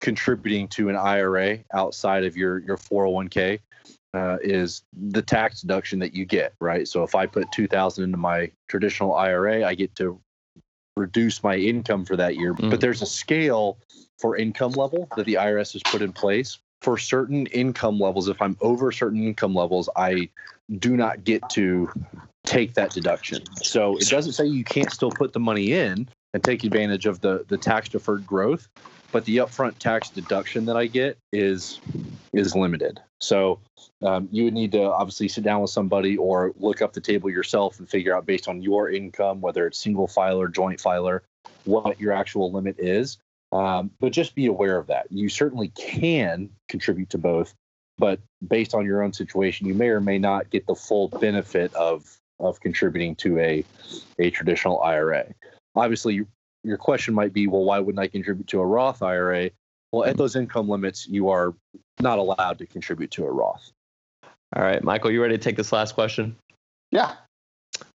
contributing 0.00 0.68
to 0.68 0.88
an 0.88 0.96
IRA 0.96 1.60
outside 1.72 2.24
of 2.24 2.36
your, 2.36 2.58
your 2.58 2.76
401k 2.76 3.60
uh, 4.14 4.38
is 4.42 4.82
the 4.92 5.22
tax 5.22 5.60
deduction 5.60 5.98
that 5.98 6.14
you 6.14 6.24
get, 6.24 6.54
right? 6.60 6.86
So 6.86 7.02
if 7.02 7.14
I 7.14 7.26
put 7.26 7.50
2000 7.52 8.04
into 8.04 8.16
my 8.16 8.50
traditional 8.68 9.14
IRA, 9.14 9.64
I 9.64 9.74
get 9.74 9.94
to 9.96 10.20
reduce 10.96 11.42
my 11.42 11.56
income 11.56 12.04
for 12.04 12.16
that 12.16 12.36
year. 12.36 12.54
Mm. 12.54 12.70
But 12.70 12.80
there's 12.80 13.02
a 13.02 13.06
scale 13.06 13.78
for 14.18 14.36
income 14.36 14.72
level 14.72 15.08
that 15.16 15.26
the 15.26 15.34
IRS 15.34 15.72
has 15.72 15.82
put 15.82 16.00
in 16.00 16.12
place. 16.12 16.58
For 16.82 16.98
certain 16.98 17.46
income 17.46 17.98
levels, 17.98 18.28
if 18.28 18.40
I'm 18.40 18.56
over 18.60 18.92
certain 18.92 19.24
income 19.24 19.54
levels, 19.54 19.88
I 19.96 20.28
do 20.78 20.96
not 20.96 21.24
get 21.24 21.48
to 21.50 21.90
take 22.44 22.74
that 22.74 22.90
deduction. 22.90 23.42
So 23.56 23.96
it 23.96 24.08
doesn't 24.08 24.32
say 24.32 24.46
you 24.46 24.64
can't 24.64 24.92
still 24.92 25.10
put 25.10 25.32
the 25.32 25.40
money 25.40 25.72
in 25.72 26.08
and 26.34 26.44
take 26.44 26.62
advantage 26.62 27.06
of 27.06 27.20
the 27.20 27.44
the 27.48 27.56
tax 27.56 27.88
deferred 27.88 28.26
growth, 28.26 28.68
but 29.14 29.24
the 29.26 29.36
upfront 29.36 29.78
tax 29.78 30.10
deduction 30.10 30.64
that 30.64 30.76
I 30.76 30.86
get 30.86 31.16
is 31.32 31.80
is 32.32 32.56
limited. 32.56 33.00
So 33.20 33.60
um, 34.02 34.28
you 34.32 34.42
would 34.42 34.54
need 34.54 34.72
to 34.72 34.82
obviously 34.92 35.28
sit 35.28 35.44
down 35.44 35.60
with 35.62 35.70
somebody 35.70 36.16
or 36.16 36.52
look 36.58 36.82
up 36.82 36.92
the 36.92 37.00
table 37.00 37.30
yourself 37.30 37.78
and 37.78 37.88
figure 37.88 38.14
out 38.14 38.26
based 38.26 38.48
on 38.48 38.60
your 38.60 38.90
income, 38.90 39.40
whether 39.40 39.68
it's 39.68 39.78
single 39.78 40.08
filer, 40.08 40.48
joint 40.48 40.80
filer, 40.80 41.22
what 41.62 42.00
your 42.00 42.12
actual 42.12 42.50
limit 42.50 42.74
is. 42.80 43.18
Um, 43.52 43.92
but 44.00 44.10
just 44.10 44.34
be 44.34 44.46
aware 44.46 44.78
of 44.78 44.88
that. 44.88 45.06
You 45.10 45.28
certainly 45.28 45.68
can 45.68 46.50
contribute 46.68 47.10
to 47.10 47.18
both, 47.18 47.54
but 47.96 48.18
based 48.44 48.74
on 48.74 48.84
your 48.84 49.00
own 49.00 49.12
situation, 49.12 49.68
you 49.68 49.74
may 49.74 49.90
or 49.90 50.00
may 50.00 50.18
not 50.18 50.50
get 50.50 50.66
the 50.66 50.74
full 50.74 51.06
benefit 51.06 51.72
of 51.74 52.18
of 52.40 52.58
contributing 52.58 53.14
to 53.14 53.38
a 53.38 53.64
a 54.18 54.30
traditional 54.30 54.82
IRA. 54.82 55.26
Obviously, 55.76 56.26
your 56.64 56.78
question 56.78 57.14
might 57.14 57.32
be, 57.32 57.46
well, 57.46 57.64
why 57.64 57.78
wouldn't 57.78 58.02
I 58.02 58.08
contribute 58.08 58.48
to 58.48 58.60
a 58.60 58.66
Roth 58.66 59.02
IRA? 59.02 59.50
Well, 59.92 60.04
at 60.04 60.16
those 60.16 60.34
income 60.34 60.68
limits, 60.68 61.06
you 61.06 61.28
are 61.28 61.54
not 62.00 62.18
allowed 62.18 62.58
to 62.58 62.66
contribute 62.66 63.12
to 63.12 63.24
a 63.24 63.30
Roth. 63.30 63.70
All 64.56 64.62
right, 64.62 64.82
Michael, 64.82 65.10
you 65.10 65.22
ready 65.22 65.36
to 65.36 65.42
take 65.42 65.56
this 65.56 65.72
last 65.72 65.94
question? 65.94 66.36
Yeah. 66.90 67.14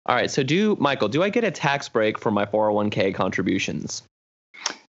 All 0.07 0.15
right. 0.15 0.31
So, 0.31 0.43
do 0.43 0.77
Michael, 0.81 1.09
do 1.09 1.23
I 1.23 1.29
get 1.29 1.45
a 1.45 1.51
tax 1.51 1.89
break 1.89 2.19
for 2.19 2.31
my 2.31 2.47
401k 2.47 3.15
contributions? 3.15 4.03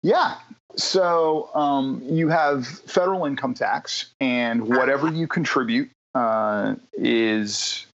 Yeah. 0.04 0.36
So, 0.76 1.50
um, 1.56 2.02
you 2.06 2.28
have 2.30 2.68
federal 2.68 3.26
income 3.26 3.54
tax, 3.54 4.12
and 4.20 4.68
whatever 4.68 5.08
you 5.12 5.28
contribute 5.28 5.90
uh, 6.14 6.76
is 6.94 7.86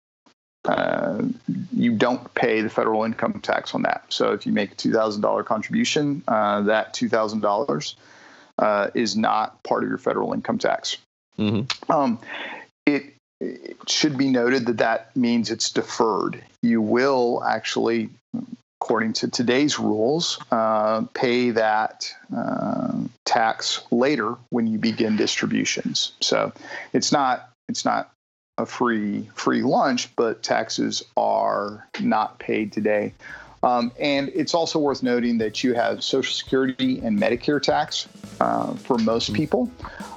uh, 0.67 1.23
you 1.73 1.93
don't 1.93 2.33
pay 2.35 2.61
the 2.61 2.69
federal 2.69 3.05
income 3.05 3.41
tax 3.41 3.75
on 3.75 3.83
that. 3.83 4.05
So 4.09 4.33
if 4.33 4.47
you 4.47 4.53
make 4.53 4.73
a 4.73 4.75
$2,000 4.77 5.45
contribution, 5.47 6.23
uh, 6.29 6.63
that 6.63 6.95
$2,000 6.95 7.95
uh, 8.59 8.91
is 8.95 9.17
not 9.17 9.63
part 9.63 9.83
of 9.83 9.89
your 9.89 9.99
federal 9.99 10.33
income 10.33 10.59
tax. 10.59 10.99
Mm-hmm. 11.39 11.91
Um, 11.91 12.19
it, 12.87 13.15
it, 13.41 13.77
should 13.89 14.19
be 14.19 14.29
noted 14.29 14.67
that 14.67 14.77
that 14.79 15.17
means 15.17 15.51
it's 15.51 15.71
deferred. 15.71 16.45
You 16.63 16.83
will 16.83 17.43
actually, 17.43 18.11
according 18.83 19.15
to 19.15 19.29
today's 19.29 19.79
rules, 19.79 20.39
uh, 20.51 21.05
pay 21.15 21.51
that 21.53 22.13
uh, 22.37 22.93
tax 23.25 23.81
later 23.91 24.37
when 24.51 24.67
you 24.67 24.79
begin 24.79 25.17
distributions. 25.17 26.13
So 26.21 26.53
it's 26.93 27.13
not 27.13 27.49
it's 27.69 27.85
not 27.85 28.11
a 28.61 28.67
free 28.67 29.29
free 29.35 29.63
lunch, 29.63 30.15
but 30.17 30.43
taxes 30.43 31.03
are 31.17 31.89
not 32.01 32.39
paid 32.39 32.73
today. 32.73 33.15
Um, 33.63 33.93
and 34.01 34.31
it's 34.35 34.55
also 34.55 34.79
worth 34.79 35.03
noting 35.03 35.39
that 35.39 35.63
you 35.63 35.75
have 35.75 36.03
Social 36.03 36.33
Security 36.33 36.99
and 37.01 37.19
Medicare 37.21 37.61
tax 37.61 38.09
uh, 38.41 38.73
for 38.75 38.97
most 38.99 39.35
people, 39.35 39.71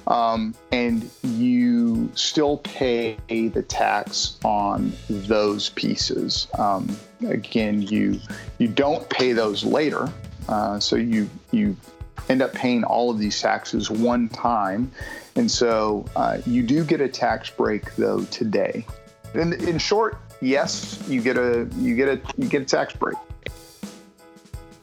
um, 0.07 0.55
and 0.71 1.09
you 1.23 2.09
still 2.15 2.57
pay 2.59 3.17
the 3.27 3.63
tax 3.67 4.37
on 4.45 4.93
those 5.09 5.69
pieces. 5.69 6.47
Um, 6.57 6.95
again, 7.27 7.81
you 7.81 8.19
you 8.59 8.69
don't 8.69 9.09
pay 9.09 9.33
those 9.33 9.65
later, 9.65 10.09
uh, 10.47 10.79
so 10.79 10.95
you 10.95 11.29
you 11.51 11.75
end 12.29 12.41
up 12.41 12.53
paying 12.53 12.83
all 12.83 13.09
of 13.09 13.19
these 13.19 13.39
taxes 13.41 13.89
one 13.89 14.29
time. 14.29 14.91
And 15.35 15.49
so 15.49 16.05
uh, 16.15 16.39
you 16.45 16.63
do 16.63 16.83
get 16.83 17.01
a 17.01 17.07
tax 17.07 17.49
break 17.49 17.95
though 17.95 18.23
today. 18.25 18.85
In, 19.33 19.53
in 19.67 19.77
short, 19.77 20.17
yes, 20.41 21.03
you 21.07 21.21
get 21.21 21.37
a 21.37 21.67
you 21.77 21.95
get 21.95 22.07
a 22.07 22.21
you 22.37 22.47
get 22.47 22.61
a 22.61 22.65
tax 22.65 22.93
break. 22.93 23.17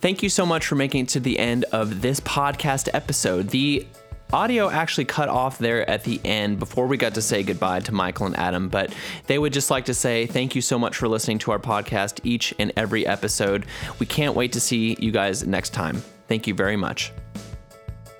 Thank 0.01 0.23
you 0.23 0.31
so 0.31 0.47
much 0.47 0.67
for 0.67 0.77
making 0.77 1.05
it 1.05 1.09
to 1.11 1.21
the 1.21 1.39
end 1.39 1.65
of 1.73 2.01
this 2.01 2.21
podcast 2.21 2.89
episode. 2.95 3.49
The 3.51 3.87
audio 4.33 4.71
actually 4.71 5.05
cut 5.05 5.29
off 5.29 5.59
there 5.59 5.89
at 5.89 6.05
the 6.05 6.21
end 6.25 6.59
before 6.59 6.87
we 6.87 6.97
got 6.97 7.15
to 7.15 7.23
say 7.23 7.43
goodbye 7.43 7.81
to 7.81 7.93
Michael 7.93 8.27
and 8.27 8.37
Adam, 8.37 8.69
but 8.69 8.95
they 9.27 9.39
would 9.39 9.53
just 9.53 9.71
like 9.71 9.85
to 9.87 9.95
say 9.95 10.27
thank 10.27 10.55
you 10.55 10.63
so 10.63 10.79
much 10.79 10.97
for 10.97 11.09
listening 11.09 11.39
to 11.41 11.51
our 11.51 11.59
podcast 11.59 12.21
each 12.23 12.55
and 12.59 12.73
every 12.77 13.07
episode. 13.07 13.67
We 13.99 14.07
can't 14.07 14.35
wait 14.35 14.53
to 14.53 14.61
see 14.61 14.97
you 15.01 15.11
guys 15.11 15.47
next 15.47 15.71
time. 15.71 16.03
Thank 16.31 16.47
you 16.47 16.55
very 16.55 16.77
much. 16.77 17.13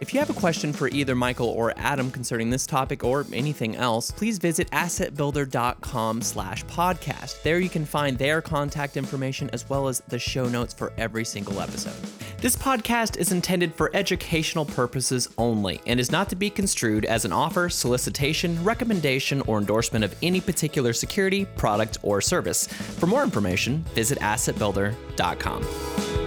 If 0.01 0.13
you 0.13 0.19
have 0.19 0.31
a 0.31 0.35
question 0.35 0.73
for 0.73 0.89
either 0.89 1.15
Michael 1.15 1.47
or 1.47 1.73
Adam 1.77 2.11
concerning 2.11 2.51
this 2.51 2.67
topic 2.67 3.05
or 3.05 3.25
anything 3.33 3.77
else, 3.77 4.11
please 4.11 4.39
visit 4.39 4.69
assetbuilder.com 4.73 6.23
slash 6.23 6.65
podcast. 6.65 7.41
There 7.43 7.61
you 7.61 7.69
can 7.69 7.85
find 7.85 8.19
their 8.19 8.43
contact 8.43 8.97
information 8.97 9.49
as 9.53 9.69
well 9.69 9.87
as 9.87 10.01
the 10.09 10.19
show 10.19 10.49
notes 10.49 10.75
for 10.75 10.93
every 10.99 11.25
single 11.25 11.61
episode. 11.61 11.95
This 12.39 12.57
podcast 12.57 13.17
is 13.17 13.31
intended 13.31 13.77
for 13.77 13.95
educational 13.95 14.65
purposes 14.65 15.29
only 15.39 15.81
and 15.87 16.01
is 16.01 16.11
not 16.11 16.29
to 16.31 16.35
be 16.35 16.51
construed 16.51 17.05
as 17.05 17.25
an 17.25 17.33
offer, 17.33 17.69
solicitation, 17.69 18.65
recommendation, 18.65 19.41
or 19.43 19.59
endorsement 19.59 20.05
of 20.05 20.17
any 20.21 20.41
particular 20.41 20.93
security, 20.93 21.45
product, 21.45 21.99
or 22.03 22.21
service. 22.21 22.67
For 22.67 23.07
more 23.07 23.23
information, 23.23 23.85
visit 23.95 24.19
assetbuilder.com. 24.19 26.20